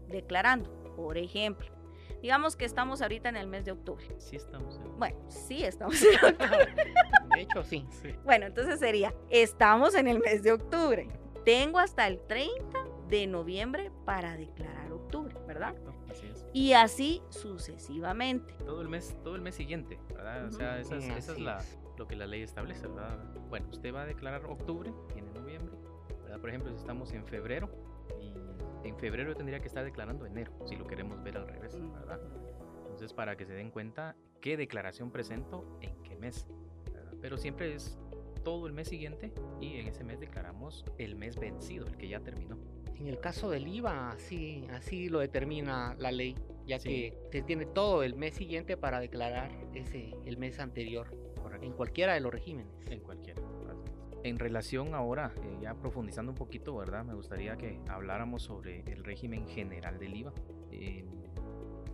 [0.08, 0.68] declarando.
[0.96, 1.68] Por ejemplo,
[2.20, 4.04] digamos que estamos ahorita en el mes de octubre.
[4.18, 4.80] Sí estamos.
[4.80, 4.98] En...
[4.98, 6.74] Bueno, sí estamos en octubre.
[7.36, 7.86] de hecho, sí.
[8.02, 8.16] sí.
[8.24, 11.06] Bueno, entonces sería, estamos en el mes de octubre.
[11.44, 15.76] Tengo hasta el 30 de noviembre para declarar octubre, ¿verdad?
[16.10, 16.44] Así es.
[16.52, 18.54] Y así sucesivamente.
[18.66, 20.46] Todo el mes, todo el mes siguiente, ¿verdad?
[20.46, 21.64] O sea, esa es, esa es la.
[21.98, 23.18] Lo que la ley establece, ¿verdad?
[23.48, 25.76] Bueno, usted va a declarar octubre, tiene noviembre,
[26.22, 26.40] ¿verdad?
[26.40, 27.68] Por ejemplo, si estamos en febrero,
[28.20, 32.20] y en febrero tendría que estar declarando enero, si lo queremos ver al revés, ¿verdad?
[32.82, 36.46] Entonces, para que se den cuenta qué declaración presento en qué mes,
[36.92, 37.12] ¿verdad?
[37.20, 37.98] Pero siempre es
[38.44, 42.20] todo el mes siguiente y en ese mes declaramos el mes vencido, el que ya
[42.20, 42.56] terminó.
[42.96, 46.34] En el caso del IVA, así, así lo determina la ley,
[46.66, 46.88] ya Sí.
[46.88, 51.08] que se tiene todo el mes siguiente para declarar ese el mes anterior
[51.62, 52.72] en cualquiera de los regímenes.
[52.90, 53.42] En cualquiera.
[54.24, 57.04] En relación ahora, eh, ya profundizando un poquito, ¿verdad?
[57.04, 60.32] Me gustaría que habláramos sobre el régimen general del IVA.
[60.72, 61.04] eh,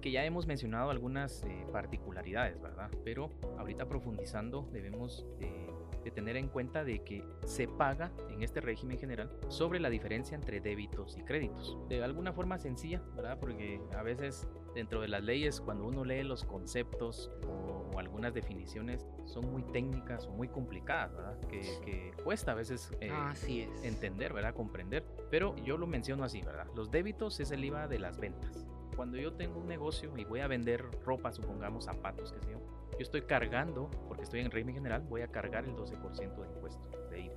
[0.04, 2.90] que ya hemos mencionado algunas eh, particularidades, ¿verdad?
[3.04, 5.70] Pero ahorita profundizando debemos de,
[6.04, 10.34] de tener en cuenta de que se paga en este régimen general sobre la diferencia
[10.34, 11.78] entre débitos y créditos.
[11.88, 13.38] De alguna forma sencilla, ¿verdad?
[13.40, 18.34] Porque a veces dentro de las leyes, cuando uno lee los conceptos o, o algunas
[18.34, 21.40] definiciones, son muy técnicas o muy complicadas, ¿verdad?
[21.48, 23.84] Que, que cuesta a veces eh, así es.
[23.84, 24.54] entender, ¿verdad?
[24.54, 25.04] Comprender.
[25.30, 26.66] Pero yo lo menciono así, ¿verdad?
[26.74, 28.66] Los débitos es el IVA de las ventas.
[28.96, 32.60] Cuando yo tengo un negocio y voy a vender ropa, supongamos zapatos, qué sé yo,
[32.92, 36.88] yo estoy cargando, porque estoy en régimen general, voy a cargar el 12% de impuesto
[37.10, 37.34] de IVA.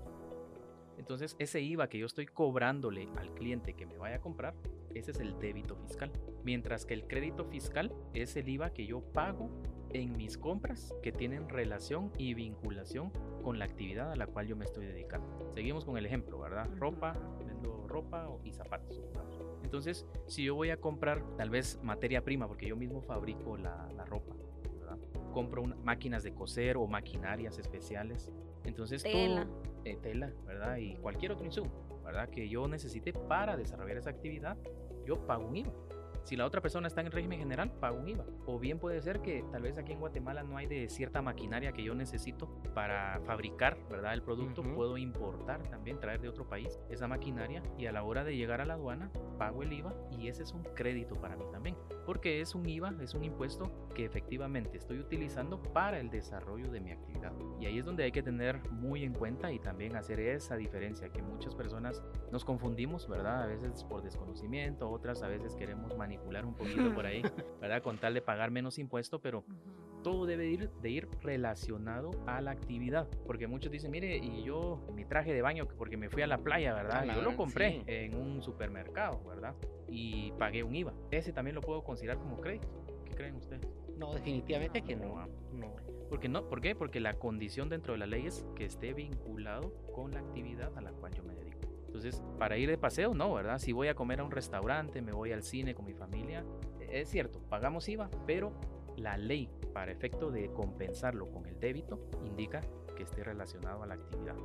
[0.98, 4.54] Entonces, ese IVA que yo estoy cobrándole al cliente que me vaya a comprar,
[4.94, 6.12] ese es el débito fiscal.
[6.48, 9.50] Mientras que el crédito fiscal es el IVA que yo pago
[9.90, 13.12] en mis compras que tienen relación y vinculación
[13.44, 15.28] con la actividad a la cual yo me estoy dedicando.
[15.54, 16.70] Seguimos con el ejemplo, ¿verdad?
[16.78, 17.12] Ropa,
[17.46, 19.02] vendo ropa y zapatos.
[19.62, 23.90] Entonces, si yo voy a comprar tal vez materia prima, porque yo mismo fabrico la,
[23.94, 24.34] la ropa,
[24.80, 24.98] ¿verdad?
[25.34, 28.32] Compro una- máquinas de coser o maquinarias especiales.
[28.64, 29.44] Entonces, Tela.
[29.44, 30.78] todo, eh, tela, ¿verdad?
[30.78, 32.30] Y cualquier otro insumo, ¿verdad?
[32.30, 34.58] Que yo necesite para desarrollar esa actividad,
[35.06, 35.74] yo pago un IVA.
[36.24, 38.26] Si la otra persona está en régimen general, pago un IVA.
[38.46, 41.72] O bien puede ser que tal vez aquí en Guatemala no hay de cierta maquinaria
[41.72, 44.14] que yo necesito para fabricar, ¿verdad?
[44.14, 44.62] El producto.
[44.62, 48.62] Puedo importar también, traer de otro país esa maquinaria y a la hora de llegar
[48.62, 51.76] a la aduana pago el IVA y ese es un crédito para mí también.
[52.08, 56.80] Porque es un IVA, es un impuesto que efectivamente estoy utilizando para el desarrollo de
[56.80, 57.34] mi actividad.
[57.60, 61.10] Y ahí es donde hay que tener muy en cuenta y también hacer esa diferencia
[61.10, 63.44] que muchas personas nos confundimos, ¿verdad?
[63.44, 67.22] A veces por desconocimiento, otras a veces queremos manipular un poquito por ahí,
[67.60, 67.84] ¿verdad?
[67.84, 69.44] Con tal de pagar menos impuesto, pero
[70.04, 73.08] todo debe ir, de ir relacionado a la actividad.
[73.26, 76.38] Porque muchos dicen, mire, y yo mi traje de baño porque me fui a la
[76.38, 77.06] playa, ¿verdad?
[77.10, 77.36] Ah, Yo lo sí.
[77.38, 79.56] compré en un supermercado, ¿verdad?
[79.88, 80.94] Y pagué un IVA.
[81.12, 82.68] Ese también lo puedo considerar como crédito.
[83.06, 83.68] ¿Qué creen ustedes?
[83.98, 85.18] No, definitivamente que no.
[85.20, 85.28] ah.
[85.54, 85.76] no.
[86.10, 86.74] Porque no, ¿Por qué?
[86.76, 90.82] Porque la condición dentro de la ley es que esté vinculado con la actividad a
[90.82, 91.60] la cual yo me dedico.
[91.88, 93.58] Entonces, para ir de paseo, no, ¿verdad?
[93.60, 96.46] Si voy a comer a un restaurante, me voy al cine con mi familia,
[96.80, 98.54] e, es cierto, pagamos IVA, pero
[98.98, 102.62] la ley, para efecto de compensarlo con el débito, indica
[102.96, 104.36] que esté relacionado a la actividad.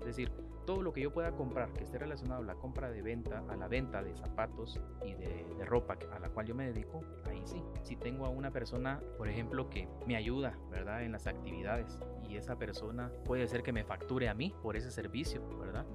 [0.00, 0.32] Es decir,
[0.66, 3.54] todo lo que yo pueda comprar que esté relacionado a la compra de venta, a
[3.54, 7.40] la venta de zapatos y de, de ropa a la cual yo me dedico, ahí
[7.44, 7.62] sí.
[7.84, 11.04] Si tengo a una persona, por ejemplo, que me ayuda, ¿verdad?
[11.04, 14.90] En las actividades y esa persona puede ser que me facture a mí por ese
[14.90, 15.86] servicio, ¿verdad?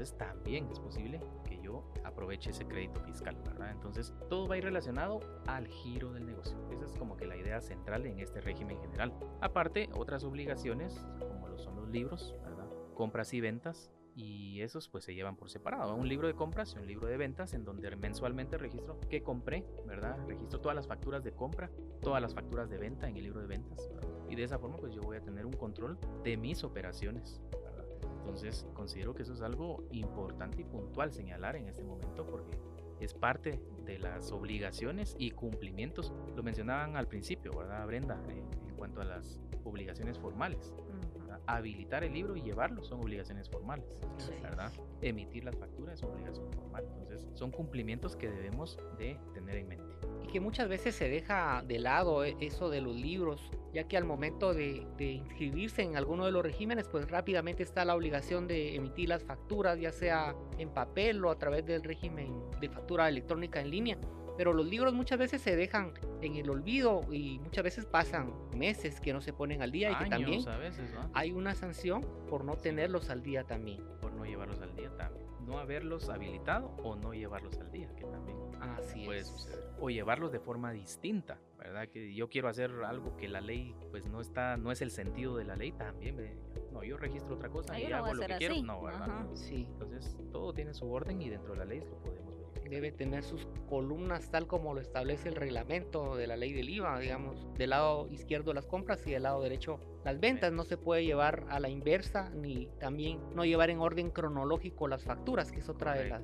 [0.00, 3.70] Entonces también es posible que yo aproveche ese crédito fiscal, ¿verdad?
[3.70, 6.56] Entonces todo va a ir relacionado al giro del negocio.
[6.72, 9.12] Esa es como que la idea central en este régimen general.
[9.42, 12.66] Aparte, otras obligaciones, como lo son los libros, ¿verdad?
[12.94, 13.90] Compras y ventas.
[14.16, 15.94] Y esos pues se llevan por separado.
[15.94, 19.66] Un libro de compras y un libro de ventas en donde mensualmente registro qué compré,
[19.86, 20.16] ¿verdad?
[20.26, 23.48] Registro todas las facturas de compra, todas las facturas de venta en el libro de
[23.48, 23.86] ventas.
[23.94, 24.10] ¿verdad?
[24.30, 27.42] Y de esa forma pues yo voy a tener un control de mis operaciones.
[28.20, 32.58] Entonces considero que eso es algo importante y puntual señalar en este momento porque
[33.00, 36.12] es parte de las obligaciones y cumplimientos.
[36.36, 38.22] Lo mencionaban al principio, ¿verdad, Brenda?
[38.28, 40.72] Eh, en cuanto a las obligaciones formales.
[41.14, 41.40] ¿verdad?
[41.46, 43.86] habilitar el libro y llevarlo son obligaciones formales,
[44.42, 44.72] ¿verdad?
[45.00, 46.84] Emitir las facturas es obligación formal.
[46.98, 49.94] Entonces, son cumplimientos que debemos de tener en mente.
[50.22, 53.96] Y que muchas veces se deja de lado eh, eso de los libros, ya que
[53.96, 58.46] al momento de, de inscribirse en alguno de los regímenes, pues rápidamente está la obligación
[58.46, 63.08] de emitir las facturas, ya sea en papel o a través del régimen de factura
[63.08, 63.98] electrónica en línea
[64.40, 68.98] pero los libros muchas veces se dejan en el olvido y muchas veces pasan meses
[68.98, 70.42] que no se ponen al día y que también
[71.12, 73.84] hay una sanción por no tenerlos al día también.
[74.00, 75.29] Por no llevarlos al día también.
[75.50, 79.58] No haberlos habilitado o no llevarlos al día, que también Así puede suceder.
[79.80, 81.88] O llevarlos de forma distinta, ¿verdad?
[81.88, 85.36] Que yo quiero hacer algo que la ley pues no está, no es el sentido
[85.36, 86.38] de la ley también.
[86.70, 88.62] No, yo registro otra cosa y hago lo que quiero.
[88.62, 89.26] No, ¿verdad?
[89.34, 89.66] Sí.
[89.72, 92.29] Entonces todo tiene su orden y dentro de la ley lo podemos
[92.70, 96.98] debe tener sus columnas tal como lo establece el reglamento de la ley del IVA,
[97.00, 100.52] digamos, del lado izquierdo las compras y del lado derecho las ventas.
[100.52, 105.04] No se puede llevar a la inversa ni también no llevar en orden cronológico las
[105.04, 106.22] facturas, que es otra de las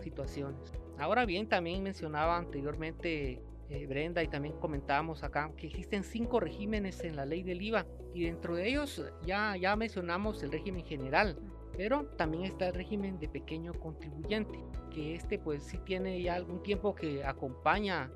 [0.00, 0.72] situaciones.
[0.98, 7.02] Ahora bien, también mencionaba anteriormente eh, Brenda y también comentábamos acá que existen cinco regímenes
[7.04, 11.36] en la ley del IVA y dentro de ellos ya, ya mencionamos el régimen general
[11.78, 14.58] pero también está el régimen de pequeño contribuyente,
[14.98, 18.10] que este pues sí tiene ya algún tiempo que acompaña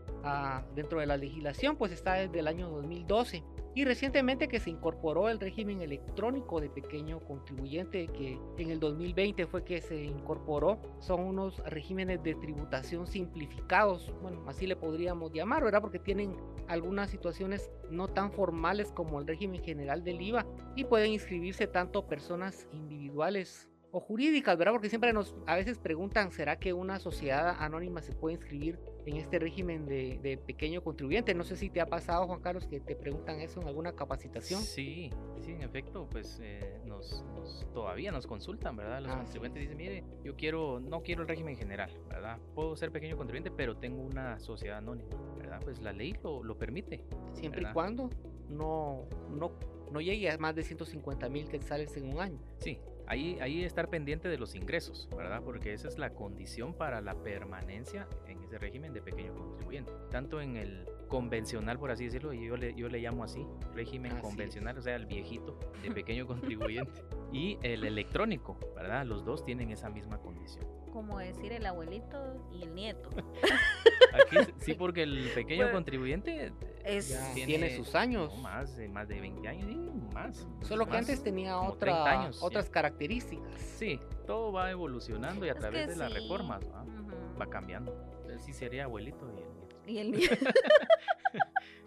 [0.74, 3.42] dentro de la legislación, pues está desde el año 2012
[3.74, 9.46] y recientemente que se incorporó el régimen electrónico de pequeño contribuyente que en el 2020
[9.46, 15.64] fue que se incorporó son unos regímenes de tributación simplificados bueno así le podríamos llamar
[15.64, 16.36] verdad porque tienen
[16.68, 22.06] algunas situaciones no tan formales como el régimen general del IVA y pueden inscribirse tanto
[22.06, 24.72] personas individuales o jurídicas, ¿verdad?
[24.72, 29.16] Porque siempre nos a veces preguntan, ¿será que una sociedad anónima se puede inscribir en
[29.16, 31.34] este régimen de, pequeño contribuyente?
[31.34, 34.62] No sé si te ha pasado, Juan Carlos, que te preguntan eso en alguna capacitación.
[34.62, 37.22] Sí, sí, en efecto, pues eh, nos,
[37.74, 39.02] todavía nos consultan, ¿verdad?
[39.02, 42.38] Los contribuyentes dicen, mire, yo quiero, no quiero el régimen general, ¿verdad?
[42.54, 45.60] Puedo ser pequeño contribuyente, pero tengo una sociedad anónima, ¿verdad?
[45.62, 47.04] Pues la ley lo, lo permite.
[47.34, 48.08] Siempre y cuando
[48.48, 49.52] no, no,
[49.90, 52.38] no llegue a más de 150 mil quetzales en un año.
[52.56, 55.42] Sí, Ahí, ahí estar pendiente de los ingresos, ¿verdad?
[55.44, 59.92] Porque esa es la condición para la permanencia en ese régimen de pequeño contribuyente.
[60.10, 64.78] Tanto en el convencional, por así decirlo, yo le, yo le llamo así, régimen convencional,
[64.78, 69.04] o sea, el viejito de pequeño contribuyente, y el electrónico, ¿verdad?
[69.04, 70.66] Los dos tienen esa misma condición.
[70.90, 73.10] Como decir el abuelito y el nieto.
[74.14, 76.50] Aquí sí, porque el pequeño contribuyente
[77.34, 78.34] tiene, sus años.
[78.38, 80.46] más, de, más de 20 años y más.
[80.62, 83.60] Solo que antes tenía otra, otras características.
[83.60, 86.64] Sí, todo va evolucionando y a través de las reformas
[87.38, 87.94] va cambiando.
[88.22, 89.61] Entonces sí sería abuelito y el nieto.
[89.86, 90.36] Y el nieto.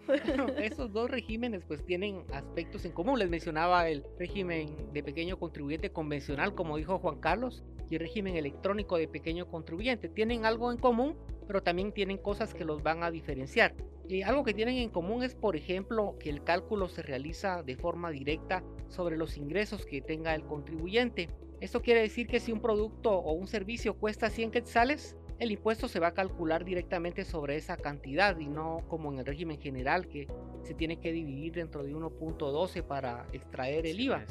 [0.06, 3.18] bueno, esos dos regímenes pues tienen aspectos en común.
[3.18, 8.36] Les mencionaba el régimen de pequeño contribuyente convencional, como dijo Juan Carlos, y el régimen
[8.36, 10.08] electrónico de pequeño contribuyente.
[10.08, 13.74] Tienen algo en común, pero también tienen cosas que los van a diferenciar.
[14.08, 17.76] Y algo que tienen en común es, por ejemplo, que el cálculo se realiza de
[17.76, 21.28] forma directa sobre los ingresos que tenga el contribuyente.
[21.60, 25.88] Esto quiere decir que si un producto o un servicio cuesta 100 quetzales, el impuesto
[25.88, 30.08] se va a calcular directamente sobre esa cantidad y no como en el régimen general
[30.08, 30.28] que
[30.62, 34.24] se tiene que dividir dentro de 1.12 para extraer el IVA.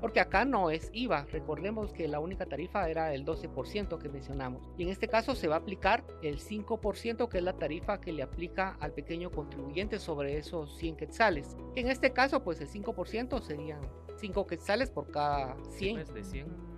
[0.00, 4.66] Porque acá no es IVA, recordemos que la única tarifa era el 12% que mencionamos.
[4.78, 8.12] Y en este caso se va a aplicar el 5% que es la tarifa que
[8.12, 11.54] le aplica al pequeño contribuyente sobre esos 100 quetzales.
[11.76, 13.80] En este caso pues el 5% serían
[14.16, 15.96] 5 quetzales por cada 100.
[15.96, 16.69] Pues, de 100.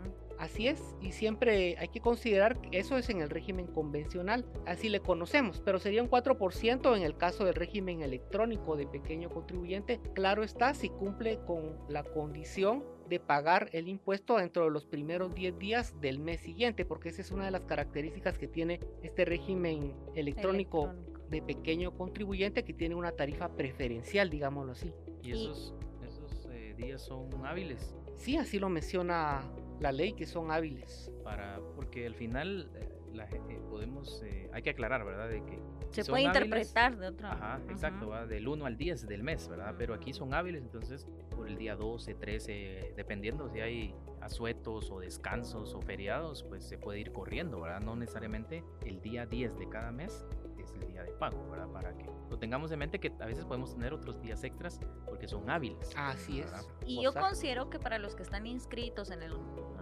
[0.43, 4.89] Así es, y siempre hay que considerar que eso es en el régimen convencional, así
[4.89, 10.01] le conocemos, pero sería un 4% en el caso del régimen electrónico de pequeño contribuyente.
[10.15, 15.33] Claro está, si cumple con la condición de pagar el impuesto dentro de los primeros
[15.33, 19.25] 10 días del mes siguiente, porque esa es una de las características que tiene este
[19.25, 20.93] régimen electrónico,
[21.31, 24.93] de pequeño contribuyente que tiene una tarifa preferencial, digámoslo así.
[25.23, 25.73] ¿Y esos,
[26.05, 27.95] esos eh, días son hábiles?
[28.17, 29.49] Sí, así lo menciona
[29.83, 31.11] la ley que son hábiles.
[31.25, 35.29] Para, porque al final eh, la, eh, podemos, eh, hay que aclarar, ¿verdad?
[35.29, 39.23] De que se puede interpretar de otra Ajá, exacto, va del 1 al 10 del
[39.23, 39.75] mes, ¿verdad?
[39.77, 45.01] Pero aquí son hábiles, entonces por el día 12, 13, dependiendo si hay asuetos o
[45.01, 47.81] descansos o feriados, pues se puede ir corriendo, ¿verdad?
[47.81, 50.25] No necesariamente el día 10 de cada mes
[50.63, 51.69] es el día de pago, ¿verdad?
[51.69, 55.29] Para que lo tengamos en mente que a veces podemos tener otros días extras porque
[55.29, 55.91] son hábiles.
[55.97, 56.53] Así es.
[56.87, 59.35] Y yo considero que para los que están inscritos en el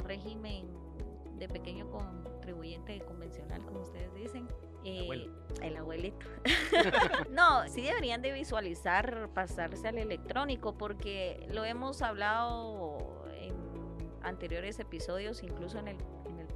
[0.05, 0.66] régimen
[1.38, 4.47] de pequeño contribuyente convencional, como ustedes dicen,
[4.85, 5.33] Eh, Abuelo.
[5.62, 6.27] el abuelito.
[7.31, 12.97] no, sí deberían de visualizar pasarse al electrónico porque lo hemos hablado
[13.35, 13.55] en
[14.23, 15.97] anteriores episodios, incluso en el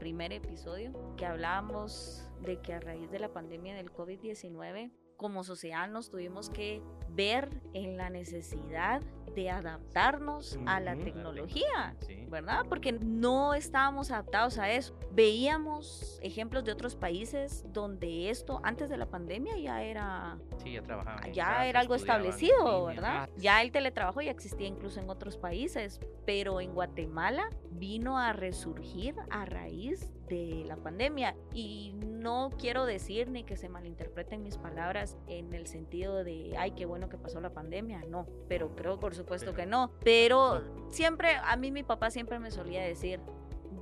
[0.04, 5.88] primer episodio, que hablábamos de que a raíz de la pandemia del COVID-19, como sociedad
[5.88, 9.00] nos tuvimos que ver en la necesidad
[9.34, 11.96] de adaptarnos a la tecnología.
[12.28, 12.64] ¿verdad?
[12.68, 14.96] Porque no estábamos adaptados a eso.
[15.12, 20.82] Veíamos ejemplos de otros países donde esto antes de la pandemia ya era Sí, ya
[20.82, 21.32] trabajaban.
[21.32, 23.02] ya casa, era algo establecido, línea.
[23.02, 23.30] ¿verdad?
[23.36, 29.14] Ya el teletrabajo ya existía incluso en otros países, pero en Guatemala vino a resurgir
[29.30, 35.16] a raíz de la pandemia y no quiero decir ni que se malinterpreten mis palabras
[35.28, 39.14] en el sentido de ay qué bueno que pasó la pandemia, no, pero creo por
[39.14, 43.20] supuesto que no, pero siempre a mí mi papá siempre me solía decir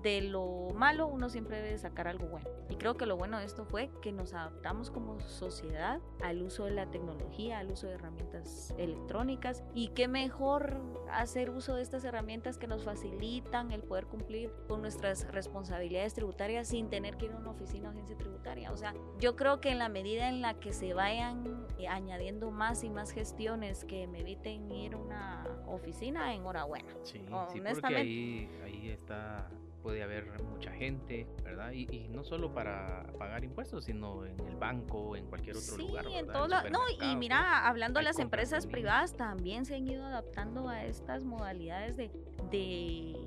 [0.03, 2.49] de lo malo uno siempre debe sacar algo bueno.
[2.69, 6.65] Y creo que lo bueno de esto fue que nos adaptamos como sociedad al uso
[6.65, 9.63] de la tecnología, al uso de herramientas electrónicas.
[9.75, 14.81] Y qué mejor hacer uso de estas herramientas que nos facilitan el poder cumplir con
[14.81, 18.73] nuestras responsabilidades tributarias sin tener que ir a una oficina o agencia tributaria.
[18.73, 22.51] O sea, yo creo que en la medida en la que se vayan eh, añadiendo
[22.51, 26.89] más y más gestiones que me eviten ir a una oficina, enhorabuena.
[27.03, 27.81] Sí, sí, honestamente.
[27.81, 29.49] porque ahí, ahí está,
[29.83, 31.73] puede haber mucha gente, ¿verdad?
[31.73, 35.83] Y, y no solo para pagar impuestos, sino en el banco, en cualquier otro sí,
[35.83, 36.07] lugar.
[36.07, 36.71] en lados.
[36.71, 41.25] No, y mira, hablando de las empresas privadas, también se han ido adaptando a estas
[41.25, 42.11] modalidades de,
[42.51, 42.59] de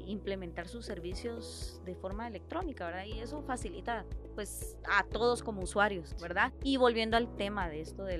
[0.07, 3.05] implementar sus servicios de forma electrónica, ¿verdad?
[3.05, 6.53] Y eso facilita, pues, a todos como usuarios, ¿verdad?
[6.63, 8.17] Y volviendo al tema de esto de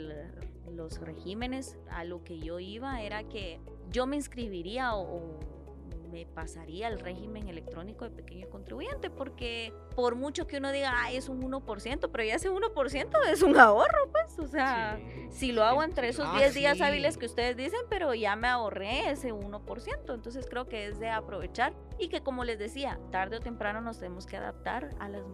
[0.71, 5.54] los regímenes, a lo que yo iba era que yo me inscribiría o, o
[6.15, 11.17] me pasaría al régimen electrónico de pequeño contribuyente, porque por mucho que uno diga, ay,
[11.17, 15.51] es un 1%, pero ya ese 1% es un ahorro, pues, o sea, Sí, si
[15.51, 16.83] lo hago entre esos Ah, 10 días sí.
[16.83, 21.09] hábiles que ustedes dicen, pero ya me ahorré ese 1%, entonces creo que es de
[21.09, 25.27] aprovechar y que como les decía, tarde o temprano nos tenemos que adaptar a las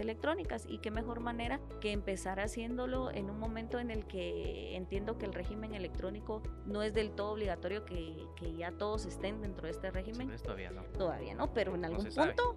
[0.00, 5.18] electrónicas y qué mejor manera que empezar haciéndolo en un momento en el que entiendo
[5.18, 9.66] que el régimen electrónico no es del todo obligatorio que, que ya todos estén dentro
[9.66, 10.82] de este régimen, pues, todavía no.
[10.84, 12.56] todavía no, pero en algún punto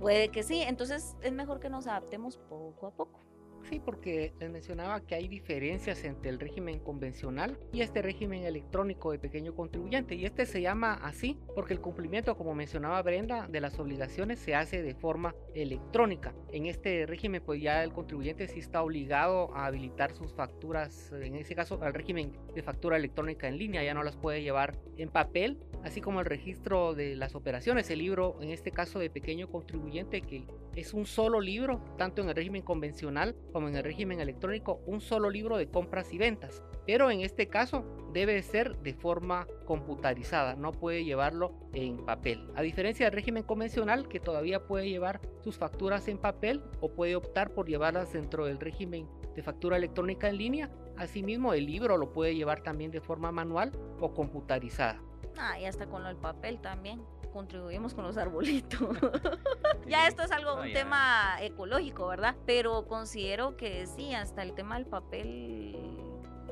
[0.00, 3.20] puede que sí, entonces es mejor que nos adaptemos poco a poco.
[3.68, 9.12] Sí, porque les mencionaba que hay diferencias entre el régimen convencional y este régimen electrónico
[9.12, 10.14] de pequeño contribuyente.
[10.14, 14.54] Y este se llama así porque el cumplimiento, como mencionaba Brenda, de las obligaciones se
[14.54, 16.34] hace de forma electrónica.
[16.52, 21.36] En este régimen, pues ya el contribuyente sí está obligado a habilitar sus facturas, en
[21.36, 25.10] ese caso al régimen de factura electrónica en línea, ya no las puede llevar en
[25.10, 29.48] papel, así como el registro de las operaciones, el libro, en este caso de pequeño
[29.48, 34.20] contribuyente, que es un solo libro, tanto en el régimen convencional como en el régimen
[34.20, 36.62] electrónico, un solo libro de compras y ventas.
[36.86, 42.50] Pero en este caso debe ser de forma computarizada, no puede llevarlo en papel.
[42.56, 47.16] A diferencia del régimen convencional que todavía puede llevar sus facturas en papel o puede
[47.16, 50.70] optar por llevarlas dentro del régimen de factura electrónica en línea.
[50.96, 55.00] Asimismo, el libro lo puede llevar también de forma manual o computarizada.
[55.38, 57.00] Ah, y hasta con del papel también.
[57.32, 58.80] Contribuimos con los arbolitos.
[59.88, 60.74] ya esto es algo, No, un ya.
[60.74, 62.36] tema ecológico, ¿verdad?
[62.46, 65.76] Pero considero que sí, hasta el tema del papel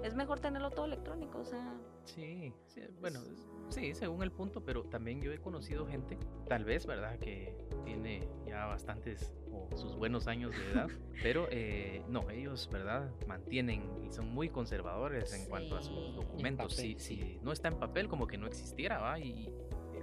[0.04, 1.74] es mejor tenerlo todo electrónico, o sea.
[2.04, 3.20] Sí, sí, bueno,
[3.68, 6.16] sí, según el punto, pero también yo he conocido gente,
[6.48, 7.18] tal vez, ¿verdad?
[7.18, 10.88] Que tiene ya bastantes o sus buenos años de edad,
[11.22, 13.10] pero eh, no, ellos, ¿verdad?
[13.26, 16.74] Mantienen y son muy conservadores en cuanto a sus documentos.
[16.76, 17.40] Si, papel, si sí.
[17.42, 19.18] no está en papel, como que no existiera, ¿va?
[19.20, 19.52] Y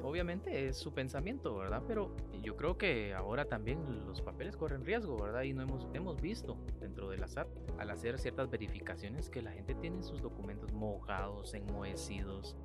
[0.05, 1.83] obviamente es su pensamiento, ¿verdad?
[1.87, 5.43] Pero yo creo que ahora también los papeles corren riesgo, ¿verdad?
[5.43, 7.47] Y no hemos, hemos visto dentro de la SAT,
[7.79, 12.55] al hacer ciertas verificaciones, que la gente tiene sus documentos mojados, enmohecidos,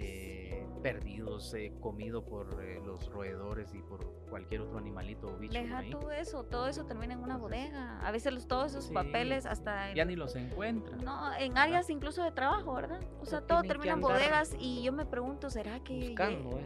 [0.00, 5.58] eh, perdidos, eh, comido por eh, los roedores y por cualquier otro animalito o bicho.
[5.58, 8.00] Deja tú eso, todo eso termina en una Entonces, bodega.
[8.06, 11.02] A veces los, todos esos sí, papeles hasta en, Ya ni los encuentran.
[11.04, 13.00] no, en áreas incluso de trabajo, ¿verdad?
[13.20, 16.14] O sea, todo termina en bodegas y yo me pregunto, ¿será que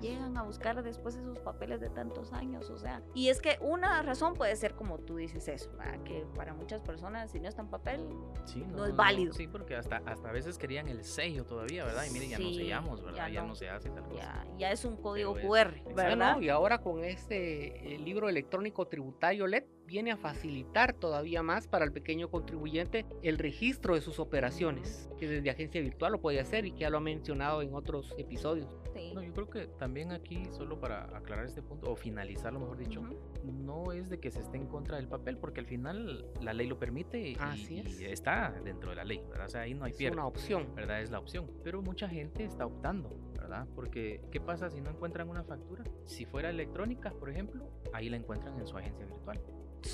[0.01, 2.69] llegan a buscar después esos papeles de tantos años?
[2.71, 6.03] O sea, y es que una razón puede ser como tú dices eso, ¿verdad?
[6.03, 8.09] que para muchas personas si no está en papel,
[8.45, 9.33] Sí, no es válido.
[9.33, 12.05] Sí, porque hasta, hasta a veces querían el sello todavía, ¿verdad?
[12.09, 13.22] Y miren, ya no sellamos, ¿verdad?
[13.29, 13.49] Ya Ya, no.
[13.49, 13.55] no.
[13.55, 14.17] se hace tal cosa.
[14.17, 16.37] ya, ya es un código Pero es- QR, ¿verdad?
[16.37, 21.69] no, y ahora con este eh, libro electrónico tributario LED viene a facilitar todavía más
[21.69, 26.41] para el pequeño contribuyente el registro de sus operaciones, que desde agencia virtual lo puede
[26.41, 28.75] hacer y que ya lo ha mencionado en otros episodios.
[28.95, 29.13] Sí.
[29.15, 33.01] No, yo creo que también aquí, solo para aclarar este punto, o finalizarlo mejor dicho,
[33.01, 33.17] Ujú.
[33.53, 36.53] no es es de que se esté en contra del papel, porque al final la
[36.53, 38.01] ley lo permite y, Así es.
[38.01, 39.47] y está dentro de la ley, ¿verdad?
[39.47, 40.17] O sea, ahí no hay Es pierde.
[40.17, 40.75] una opción.
[40.75, 41.03] ¿verdad?
[41.03, 41.49] Es la opción.
[41.63, 43.69] Pero mucha gente está optando, ¿verdad?
[43.77, 45.85] Porque, ¿qué pasa si no encuentran una factura?
[46.05, 49.41] Si fuera electrónica, por ejemplo, ahí la encuentran en su agencia virtual.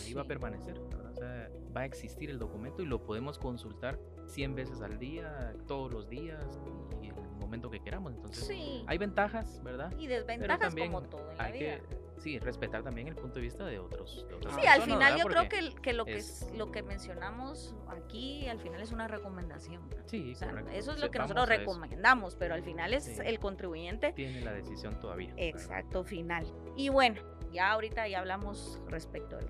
[0.06, 1.12] Ahí va a permanecer, ¿verdad?
[1.12, 5.54] O sea, va a existir el documento y lo podemos consultar 100 veces al día,
[5.66, 6.60] todos los días
[7.02, 8.12] y en el momento que queramos.
[8.14, 8.84] Entonces, Sí.
[8.86, 9.92] hay ventajas, ¿verdad?
[9.98, 11.76] Y desventajas también como todo en la Hay vida.
[11.78, 14.26] que, sí, respetar también el punto de vista de otros.
[14.28, 15.16] de otras Sí, al final ¿verdad?
[15.18, 15.48] yo creo
[15.82, 19.82] que, lo que es- lo que mencionamos aquí al final es una recomendación.
[20.06, 23.20] Sí, O sea, eso es lo que vamos nosotros recomendamos, pero al final es Sí.
[23.24, 25.28] el contribuyente Tiene la decisión todavía.
[25.34, 25.44] ¿verdad?
[25.48, 26.46] exacto final.
[26.76, 27.20] Y bueno,
[27.50, 29.46] ya ahorita ya hablamos respecto del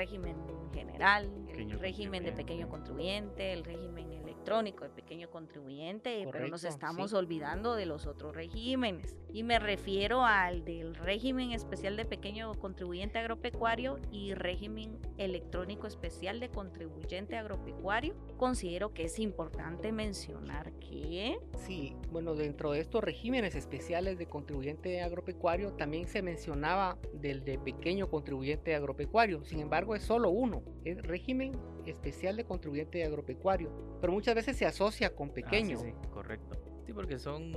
[0.00, 0.34] régimen
[0.72, 7.10] general, el régimen de pequeño contribuyente, el régimen electrónico de pequeño contribuyente, pero nos estamos
[7.10, 7.16] sí.
[7.16, 9.14] olvidando de los otros regímenes.
[9.30, 16.40] Y me refiero al del régimen especial de pequeño contribuyente agropecuario y régimen electrónico especial
[16.40, 18.14] de contribuyente agropecuario.
[18.40, 25.02] Considero que es importante mencionar que Sí, bueno, dentro de estos regímenes especiales de contribuyente
[25.02, 29.44] agropecuario también se mencionaba del de pequeño contribuyente agropecuario.
[29.44, 31.52] Sin embargo, es solo uno, es régimen
[31.84, 35.78] especial de contribuyente agropecuario, pero muchas veces se asocia con Ah, pequeño.
[35.78, 36.56] sí, sí, correcto.
[36.86, 37.52] Sí, porque son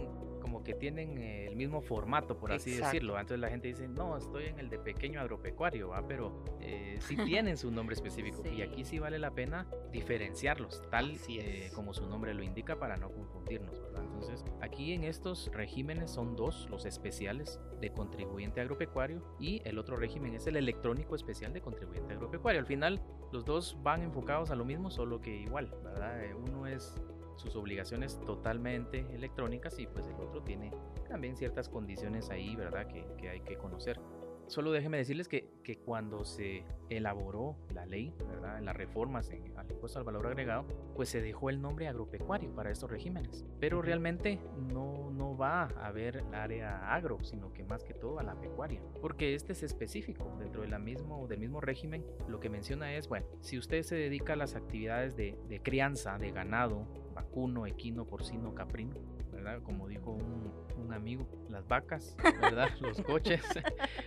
[0.53, 2.93] como que tienen eh, el mismo formato, por así Exacto.
[2.93, 3.13] decirlo.
[3.13, 6.05] Entonces la gente dice, no, estoy en el de pequeño agropecuario, ¿va?
[6.07, 8.43] pero eh, sí tienen su nombre específico.
[8.43, 8.49] Sí.
[8.49, 12.97] Y aquí sí vale la pena diferenciarlos, tal eh, como su nombre lo indica, para
[12.97, 14.03] no confundirnos, ¿verdad?
[14.03, 19.97] Entonces, aquí en estos regímenes son dos, los especiales de contribuyente agropecuario y el otro
[19.97, 22.59] régimen es el electrónico especial de contribuyente agropecuario.
[22.59, 23.01] Al final,
[23.31, 26.23] los dos van enfocados a lo mismo, solo que igual, ¿verdad?
[26.23, 27.01] Eh, Uno es
[27.35, 30.71] sus obligaciones totalmente electrónicas y pues el otro tiene
[31.09, 32.87] también ciertas condiciones ahí, ¿verdad?
[32.87, 33.99] Que, que hay que conocer.
[34.47, 38.59] Solo déjenme decirles que, que cuando se elaboró la ley, ¿verdad?
[38.61, 40.65] Las reformas en, al impuesto al valor agregado,
[40.95, 43.45] pues se dejó el nombre agropecuario para estos regímenes.
[43.59, 48.23] Pero realmente no, no va a haber área agro, sino que más que todo a
[48.23, 48.81] la pecuaria.
[49.01, 50.35] Porque este es específico.
[50.39, 54.33] Dentro de mismo, del mismo régimen, lo que menciona es, bueno, si usted se dedica
[54.33, 58.95] a las actividades de, de crianza, de ganado, vacuno, equino, porcino, caprino,
[59.43, 59.61] ¿verdad?
[59.63, 62.69] Como dijo un, un amigo, las vacas, ¿verdad?
[62.81, 63.41] los coches,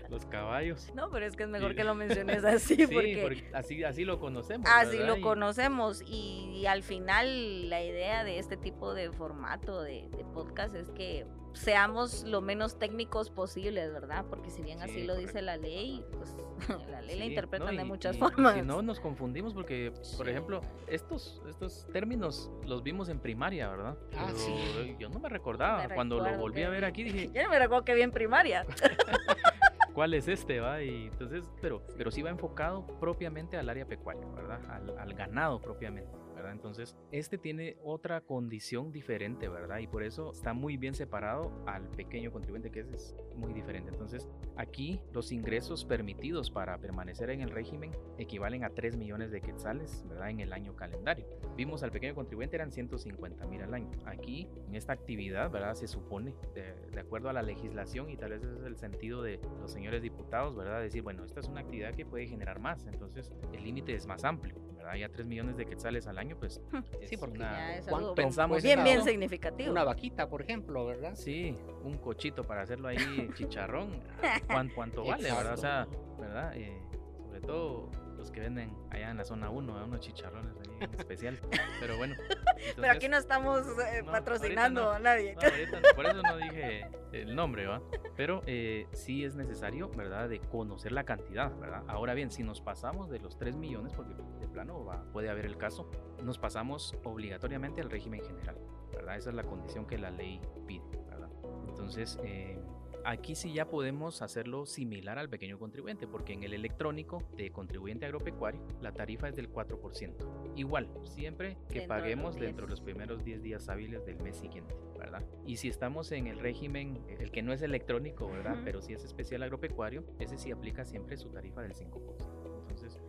[0.08, 0.90] los caballos.
[0.94, 4.04] no, pero es que es mejor que lo menciones así Sí, porque porque así, así
[4.04, 4.68] lo conocemos.
[4.70, 5.06] Así ¿verdad?
[5.08, 10.08] lo Y- conocemos y, y al final la idea de este tipo de formato de,
[10.16, 11.26] de podcast es que
[11.56, 14.24] seamos lo menos técnicos posibles, ¿verdad?
[14.28, 16.34] Porque si bien así Sí, lo dice la ley, pues
[16.90, 18.54] la ley la interpretan no, de muchas y- formas.
[18.54, 20.30] Si no, nos confundimos porque, por Sí.
[20.30, 23.96] ejemplo, estos, estos términos los vimos en primaria, ¿verdad?
[24.16, 24.96] Ah, Pero sí.
[24.98, 25.86] Yo no me recordaba.
[25.88, 28.12] Me Cuando lo volví a ver aquí dije, Yo no me recuerdo que vi en
[28.12, 28.64] primaria.
[29.94, 30.60] ¿cuál es este?
[30.60, 30.82] Va?
[30.82, 34.60] Y entonces, pero, pero sí va enfocado propiamente al área pecuaria, ¿verdad?
[34.68, 36.10] Al, al ganado propiamente.
[36.36, 36.52] ¿Verdad?
[36.52, 39.78] Entonces, este tiene otra condición diferente, ¿verdad?
[39.78, 43.90] Y por eso está muy bien separado al pequeño contribuyente, que es muy diferente.
[43.90, 49.40] Entonces, aquí los ingresos permitidos para permanecer en el régimen equivalen a 3 millones de
[49.40, 50.30] quetzales, ¿verdad?
[50.30, 51.26] En el año calendario.
[51.56, 53.90] Vimos al pequeño contribuyente eran 150 mil al año.
[54.04, 55.74] Aquí, en esta actividad, ¿verdad?
[55.74, 59.22] Se supone, de, de acuerdo a la legislación, y tal vez ese es el sentido
[59.22, 60.80] de los señores diputados, ¿verdad?
[60.80, 64.24] Decir, bueno, esta es una actividad que puede generar más, entonces el límite es más
[64.24, 64.56] amplio,
[64.86, 64.98] ¿verdad?
[65.00, 66.60] Ya 3 millones de quetzales al año, pues
[67.00, 69.70] es Sí, porque una- Ya es ¿cuánto algo pensamos bien, en bien significativo.
[69.72, 71.14] Una vaquita, por ejemplo, ¿verdad?
[71.14, 74.00] Sí, un cochito para hacerlo ahí chicharrón.
[74.46, 75.54] ¿Cuán- ¿Cuánto vale, verdad?
[75.54, 75.86] O sea,
[76.18, 76.56] ¿verdad?
[76.56, 76.78] Eh,
[77.26, 77.90] sobre todo
[78.26, 81.38] los que venden allá en la zona 1, unos chicharrones ahí en especial.
[81.80, 82.16] Pero bueno.
[82.76, 85.34] Pero aquí entonces- no estamos eh, No, patrocinando ahorita a nadie.
[85.36, 87.80] no, ahorita no, por eso no dije el nombre, ¿va?
[88.16, 90.28] Pero eh, sí es necesario, ¿verdad?
[90.28, 91.84] De conocer la cantidad, ¿verdad?
[91.86, 95.46] Ahora bien, si nos pasamos de los 3 millones, porque de plano va- puede haber
[95.46, 95.88] el caso,
[96.22, 98.58] nos pasamos obligatoriamente al régimen general,
[98.92, 99.16] ¿verdad?
[99.16, 101.28] Esa es la condición que la ley pide, ¿verdad?
[101.68, 102.58] Entonces, eh,
[103.06, 108.04] aquí sí ya podemos hacerlo similar al pequeño contribuyente, porque en el electrónico de contribuyente
[108.04, 110.52] agropecuario la tarifa es del 4%.
[110.56, 112.46] Igual, siempre que Dentro paguemos 10.
[112.46, 115.24] dentro de los primeros 10 días hábiles del mes siguiente, ¿verdad?
[115.46, 118.56] Y si estamos en el régimen, el que no es electrónico, ¿verdad?
[118.64, 122.45] Pero sí es especial agropecuario, ese sí aplica siempre su tarifa del 5%.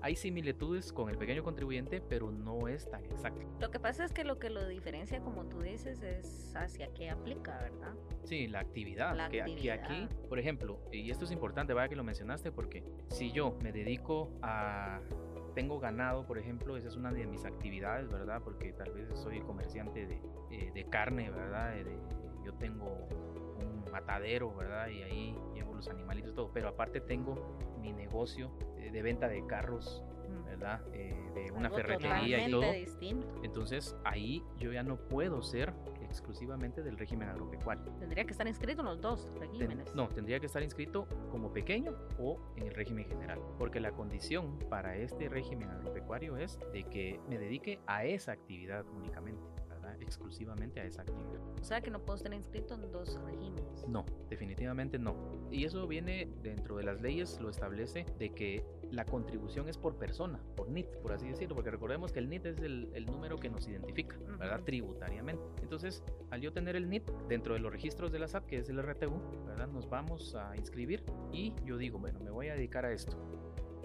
[0.01, 3.41] Hay similitudes con el pequeño contribuyente, pero no es tan exacto.
[3.59, 7.09] Lo que pasa es que lo que lo diferencia, como tú dices, es hacia qué
[7.09, 7.95] aplica, ¿verdad?
[8.23, 9.15] Sí, la actividad.
[9.15, 10.27] La que aquí, aquí, actividad.
[10.29, 14.31] por ejemplo, y esto es importante, vaya que lo mencionaste, porque si yo me dedico
[14.41, 15.01] a.
[15.55, 18.43] Tengo ganado, por ejemplo, esa es una de mis actividades, ¿verdad?
[18.43, 20.21] Porque tal vez soy comerciante de,
[20.51, 21.75] eh, de carne, ¿verdad?
[21.79, 21.97] Eh, de-
[22.45, 24.87] yo tengo un matadero, ¿verdad?
[24.89, 26.51] Y ahí llevo los animalitos y todo.
[26.53, 28.51] Pero aparte tengo mi negocio
[28.91, 30.43] de venta de carros, Mm.
[30.43, 30.81] ¿verdad?
[30.93, 32.69] Eh, de una Algo ferretería y todo.
[32.73, 33.27] distinto.
[33.43, 37.85] Entonces ahí yo ya no puedo ser exclusivamente del régimen agropecuario.
[37.99, 39.93] Tendría que estar inscrito en los dos Ten- regímenes.
[39.95, 44.57] no, tendría que estar inscrito como pequeño o en el régimen general, porque la condición
[44.69, 49.41] para este régimen agropecuario es de que me dedique a esa actividad únicamente,
[49.99, 51.41] exclusivamente a esa actividad.
[51.59, 53.87] O sea que no puedo estar inscrito en dos regímenes.
[53.87, 55.15] No, definitivamente no.
[55.51, 59.97] Y eso viene dentro de las leyes, lo establece, de que la contribución es por
[59.97, 63.37] persona, por NIT, por así decirlo, porque recordemos que el NIT es el, el número
[63.37, 64.61] que nos identifica, ¿verdad?
[64.63, 65.43] Tributariamente.
[65.61, 68.69] Entonces, al yo tener el NIT dentro de los registros de la SAT, que es
[68.69, 69.67] el RTU, ¿verdad?
[69.67, 73.17] Nos vamos a inscribir y yo digo, bueno, me voy a dedicar a esto.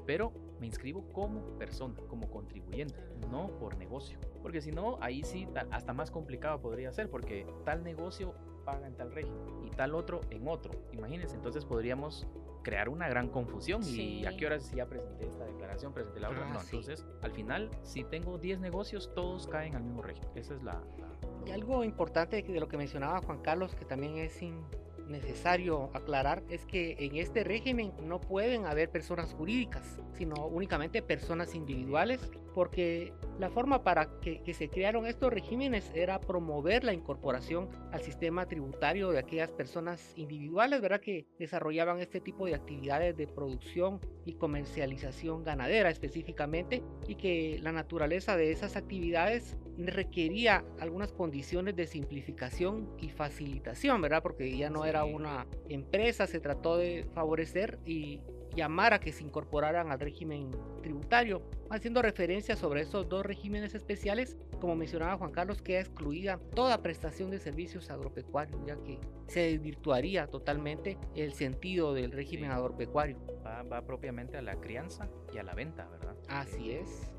[0.07, 0.33] Pero
[0.63, 2.95] me inscribo como persona, como contribuyente,
[3.29, 4.17] no por negocio.
[4.43, 8.33] Porque si no, ahí sí, ta- hasta más complicado podría ser, porque tal negocio
[8.65, 10.71] paga en tal régimen y tal otro en otro.
[10.93, 12.29] Imagínense, entonces podríamos
[12.63, 16.31] crear una gran confusión y a qué horas si ya presenté esta declaración, presenté la
[16.31, 16.47] otra.
[16.49, 16.67] Ah, no, sí.
[16.77, 20.31] entonces al final, si tengo 10 negocios, todos caen al mismo régimen.
[20.37, 20.75] Esa es la...
[20.75, 21.11] la-
[21.45, 24.65] Y algo importante de lo que mencionaba Juan Carlos, que también es in-
[25.09, 31.55] necesario aclarar, es que en este régimen no pueden haber personas jurídicas, sino únicamente personas
[31.55, 32.21] individuales,
[32.55, 38.47] porque la forma para que, se crearon estos regímenes era promover la incorporación al sistema
[38.47, 41.01] tributario de aquellas personas individuales, ¿verdad?
[41.01, 47.73] Que desarrollaban este tipo de actividades de producción y comercialización ganadera específicamente, y que la
[47.73, 54.23] naturaleza de esas actividades requería algunas condiciones de simplificación y facilitación, ¿verdad?
[54.23, 58.21] Porque ya no era una empresa, se trató de favorecer y
[58.55, 60.51] llamar a que se incorporaran al régimen
[60.83, 66.83] tributario, haciendo referencia sobre esos dos regímenes especiales, como mencionaba Juan Carlos, queda excluida toda
[66.83, 72.57] prestación de servicios agropecuarios, ya que se desvirtuaría totalmente el sentido del régimen Sí.
[72.57, 73.17] agropecuario.
[73.45, 76.15] va, va propiamente a la crianza y a la venta, ¿verdad?
[76.29, 77.12] Así es.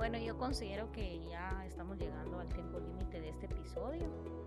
[0.00, 4.06] Bueno, yo considero que ya estamos llegando al tiempo límite de este episodio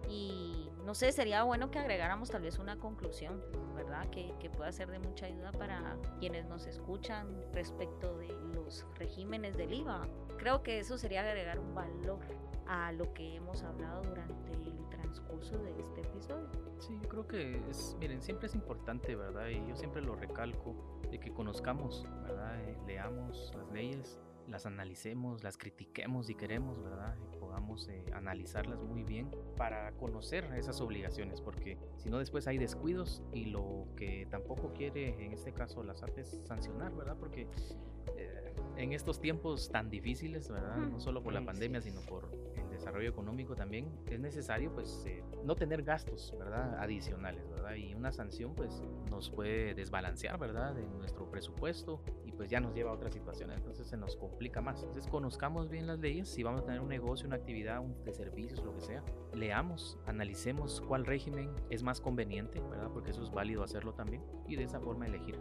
[0.09, 3.39] y no sé, sería bueno que agregáramos tal vez una conclusión,
[3.75, 4.09] ¿verdad?
[4.09, 9.55] Que, que pueda ser de mucha ayuda para quienes nos escuchan respecto de los regímenes
[9.55, 10.07] del IVA.
[10.37, 12.21] Creo que eso sería agregar un valor
[12.65, 16.49] a lo que hemos hablado durante el transcurso de este episodio.
[16.79, 19.49] Sí, yo creo que es, miren, siempre es importante, ¿verdad?
[19.49, 20.73] Y yo siempre lo recalco,
[21.11, 22.59] de que conozcamos, ¿verdad?
[22.63, 27.15] Eh, leamos las leyes, las analicemos, las critiquemos si queremos, ¿verdad?
[27.33, 32.57] Y podamos eh, analizarlas muy bien para conocer esas obligaciones, porque si no después hay
[32.57, 37.17] descuidos y lo que tampoco quiere en este caso la SAT es sancionar, ¿verdad?
[37.17, 37.47] Porque
[38.17, 40.77] eh, en estos tiempos tan difíciles, ¿verdad?
[40.77, 45.23] No solo por la pandemia, sino por el desarrollo económico también, es necesario pues eh,
[45.43, 46.79] no tener gastos, ¿verdad?
[46.79, 47.75] Adicionales, ¿verdad?
[47.75, 50.73] Y una sanción pues nos puede desbalancear, ¿verdad?
[50.73, 52.01] De nuestro presupuesto
[52.35, 54.81] pues ya nos lleva a otras situaciones, entonces se nos complica más.
[54.83, 58.13] Entonces conozcamos bien las leyes, si vamos a tener un negocio, una actividad un- de
[58.13, 59.03] servicios, lo que sea,
[59.33, 62.89] leamos, analicemos cuál régimen es más conveniente, ¿verdad?
[62.93, 65.39] Porque eso es válido hacerlo también y de esa forma elegir.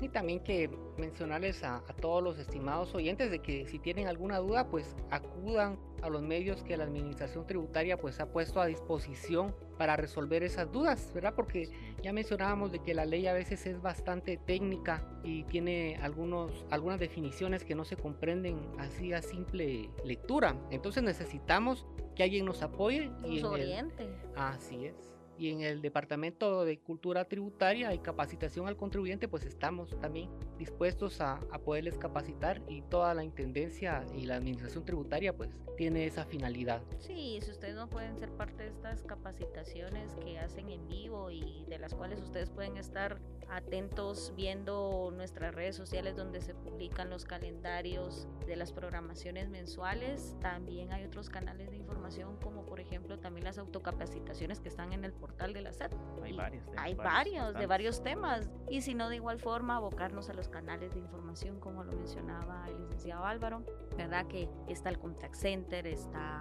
[0.00, 0.68] Y también que
[0.98, 5.78] mencionarles a, a todos los estimados oyentes de que si tienen alguna duda, pues acudan
[6.02, 10.70] a los medios que la administración tributaria pues ha puesto a disposición para resolver esas
[10.70, 11.32] dudas, ¿verdad?
[11.34, 11.70] Porque
[12.02, 17.00] ya mencionábamos de que la ley a veces es bastante técnica y tiene algunos, algunas
[17.00, 20.54] definiciones que no se comprenden así a simple lectura.
[20.70, 24.08] Entonces necesitamos que alguien nos apoye y Nos en el- oriente.
[24.36, 25.13] Así es.
[25.38, 31.20] Y en el Departamento de Cultura Tributaria y Capacitación al Contribuyente, pues estamos también dispuestos
[31.20, 36.24] a, a poderles capacitar y toda la Intendencia y la Administración Tributaria pues tiene esa
[36.24, 36.82] finalidad.
[36.98, 41.64] Sí, si ustedes no pueden ser parte de estas capacitaciones que hacen en vivo y
[41.68, 47.24] de las cuales ustedes pueden estar atentos viendo nuestras redes sociales donde se publican los
[47.24, 53.44] calendarios de las programaciones mensuales, también hay otros canales de información como por ejemplo también
[53.44, 55.92] las autocapacitaciones que están en el portal de la SAT.
[56.22, 56.64] Hay varios.
[56.66, 57.68] temas, Hay varios, de bastantes.
[57.68, 58.50] varios temas.
[58.68, 62.66] Y si no, de igual forma, abocarnos a los canales de información, como lo mencionaba
[62.68, 63.62] el licenciado Álvaro,
[63.96, 64.26] ¿verdad?
[64.26, 66.40] Que está el contact center, está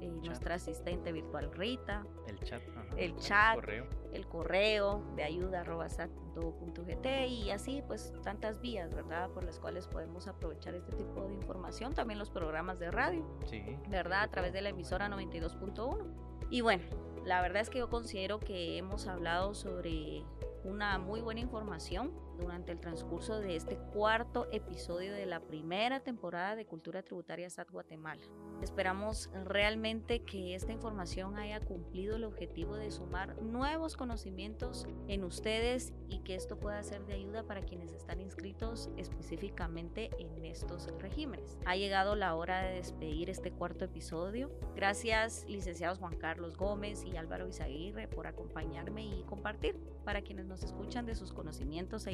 [0.00, 2.62] eh, nuestra asistente virtual Rita, El chat.
[2.68, 3.86] ajá, el chat, correo.
[4.12, 9.28] el correo de ayuda arroba sat.gt y así pues tantas vías, ¿verdad?
[9.30, 11.92] Por las cuales podemos aprovechar este tipo de información.
[11.94, 13.24] También los programas de radio.
[13.46, 13.62] Sí.
[13.88, 14.22] ¿verdad?
[14.22, 16.04] A de través de la emisora 92.1.
[16.50, 16.82] Y bueno,
[17.24, 20.22] la verdad es que yo considero que hemos hablado sobre
[20.62, 22.12] una muy buena información
[22.44, 27.70] durante el transcurso de este cuarto episodio de la primera temporada de Cultura Tributaria SAT
[27.70, 28.22] Guatemala.
[28.62, 35.92] Esperamos realmente que esta información haya cumplido el objetivo de sumar nuevos conocimientos en ustedes
[36.08, 41.58] y que esto pueda ser de ayuda para quienes están inscritos específicamente en estos regímenes.
[41.64, 44.50] Ha llegado la hora de despedir este cuarto episodio.
[44.76, 50.62] Gracias, licenciados Juan Carlos Gómez y Álvaro Izaguirre, por acompañarme y compartir para quienes nos
[50.62, 52.12] escuchan de sus conocimientos e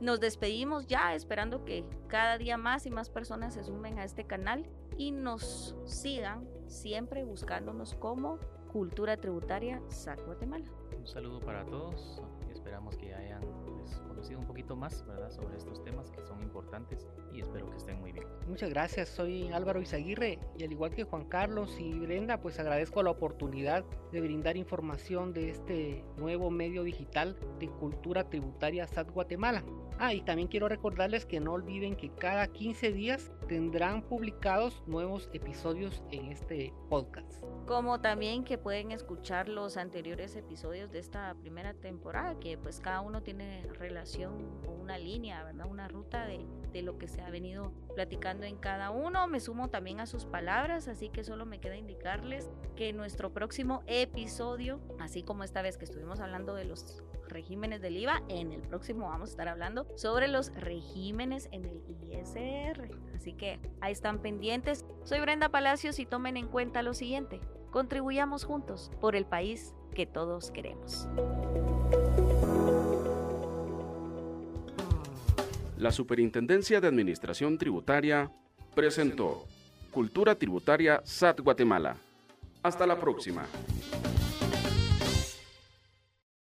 [0.00, 4.24] Nos despedimos ya esperando que cada día más y más personas se sumen a este
[4.24, 8.38] canal y nos sigan siempre buscándonos como
[8.72, 10.66] Cultura Tributaria SAC Guatemala.
[10.98, 15.30] Un saludo para todos y esperamos que hayan pues, conocido un poquito más ¿verdad?
[15.30, 18.26] sobre estos temas que son importantes y espero que estén muy bien.
[18.48, 23.02] Muchas gracias, soy Álvaro Izaguirre y al igual que Juan Carlos y Brenda, pues agradezco
[23.02, 29.62] la oportunidad de brindar información de este nuevo medio digital de cultura tributaria SAT Guatemala.
[29.98, 35.28] Ah, y también quiero recordarles que no olviden que cada 15 días tendrán publicados nuevos
[35.32, 37.44] episodios en este podcast.
[37.66, 43.00] Como también que pueden escuchar los anteriores episodios de esta primera temporada, que pues cada
[43.02, 44.13] uno tiene relación
[44.66, 45.66] o una línea, ¿verdad?
[45.68, 49.26] Una ruta de, de lo que se ha venido platicando en cada uno.
[49.26, 53.82] Me sumo también a sus palabras, así que solo me queda indicarles que nuestro próximo
[53.86, 58.60] episodio, así como esta vez que estuvimos hablando de los regímenes del IVA, en el
[58.62, 62.90] próximo vamos a estar hablando sobre los regímenes en el ISR.
[63.14, 64.84] Así que ahí están pendientes.
[65.04, 67.40] Soy Brenda Palacios y tomen en cuenta lo siguiente.
[67.70, 71.08] Contribuyamos juntos por el país que todos queremos.
[75.78, 78.30] La Superintendencia de Administración Tributaria
[78.76, 79.44] presentó
[79.90, 81.96] Cultura Tributaria SAT Guatemala.
[82.62, 83.44] Hasta la próxima.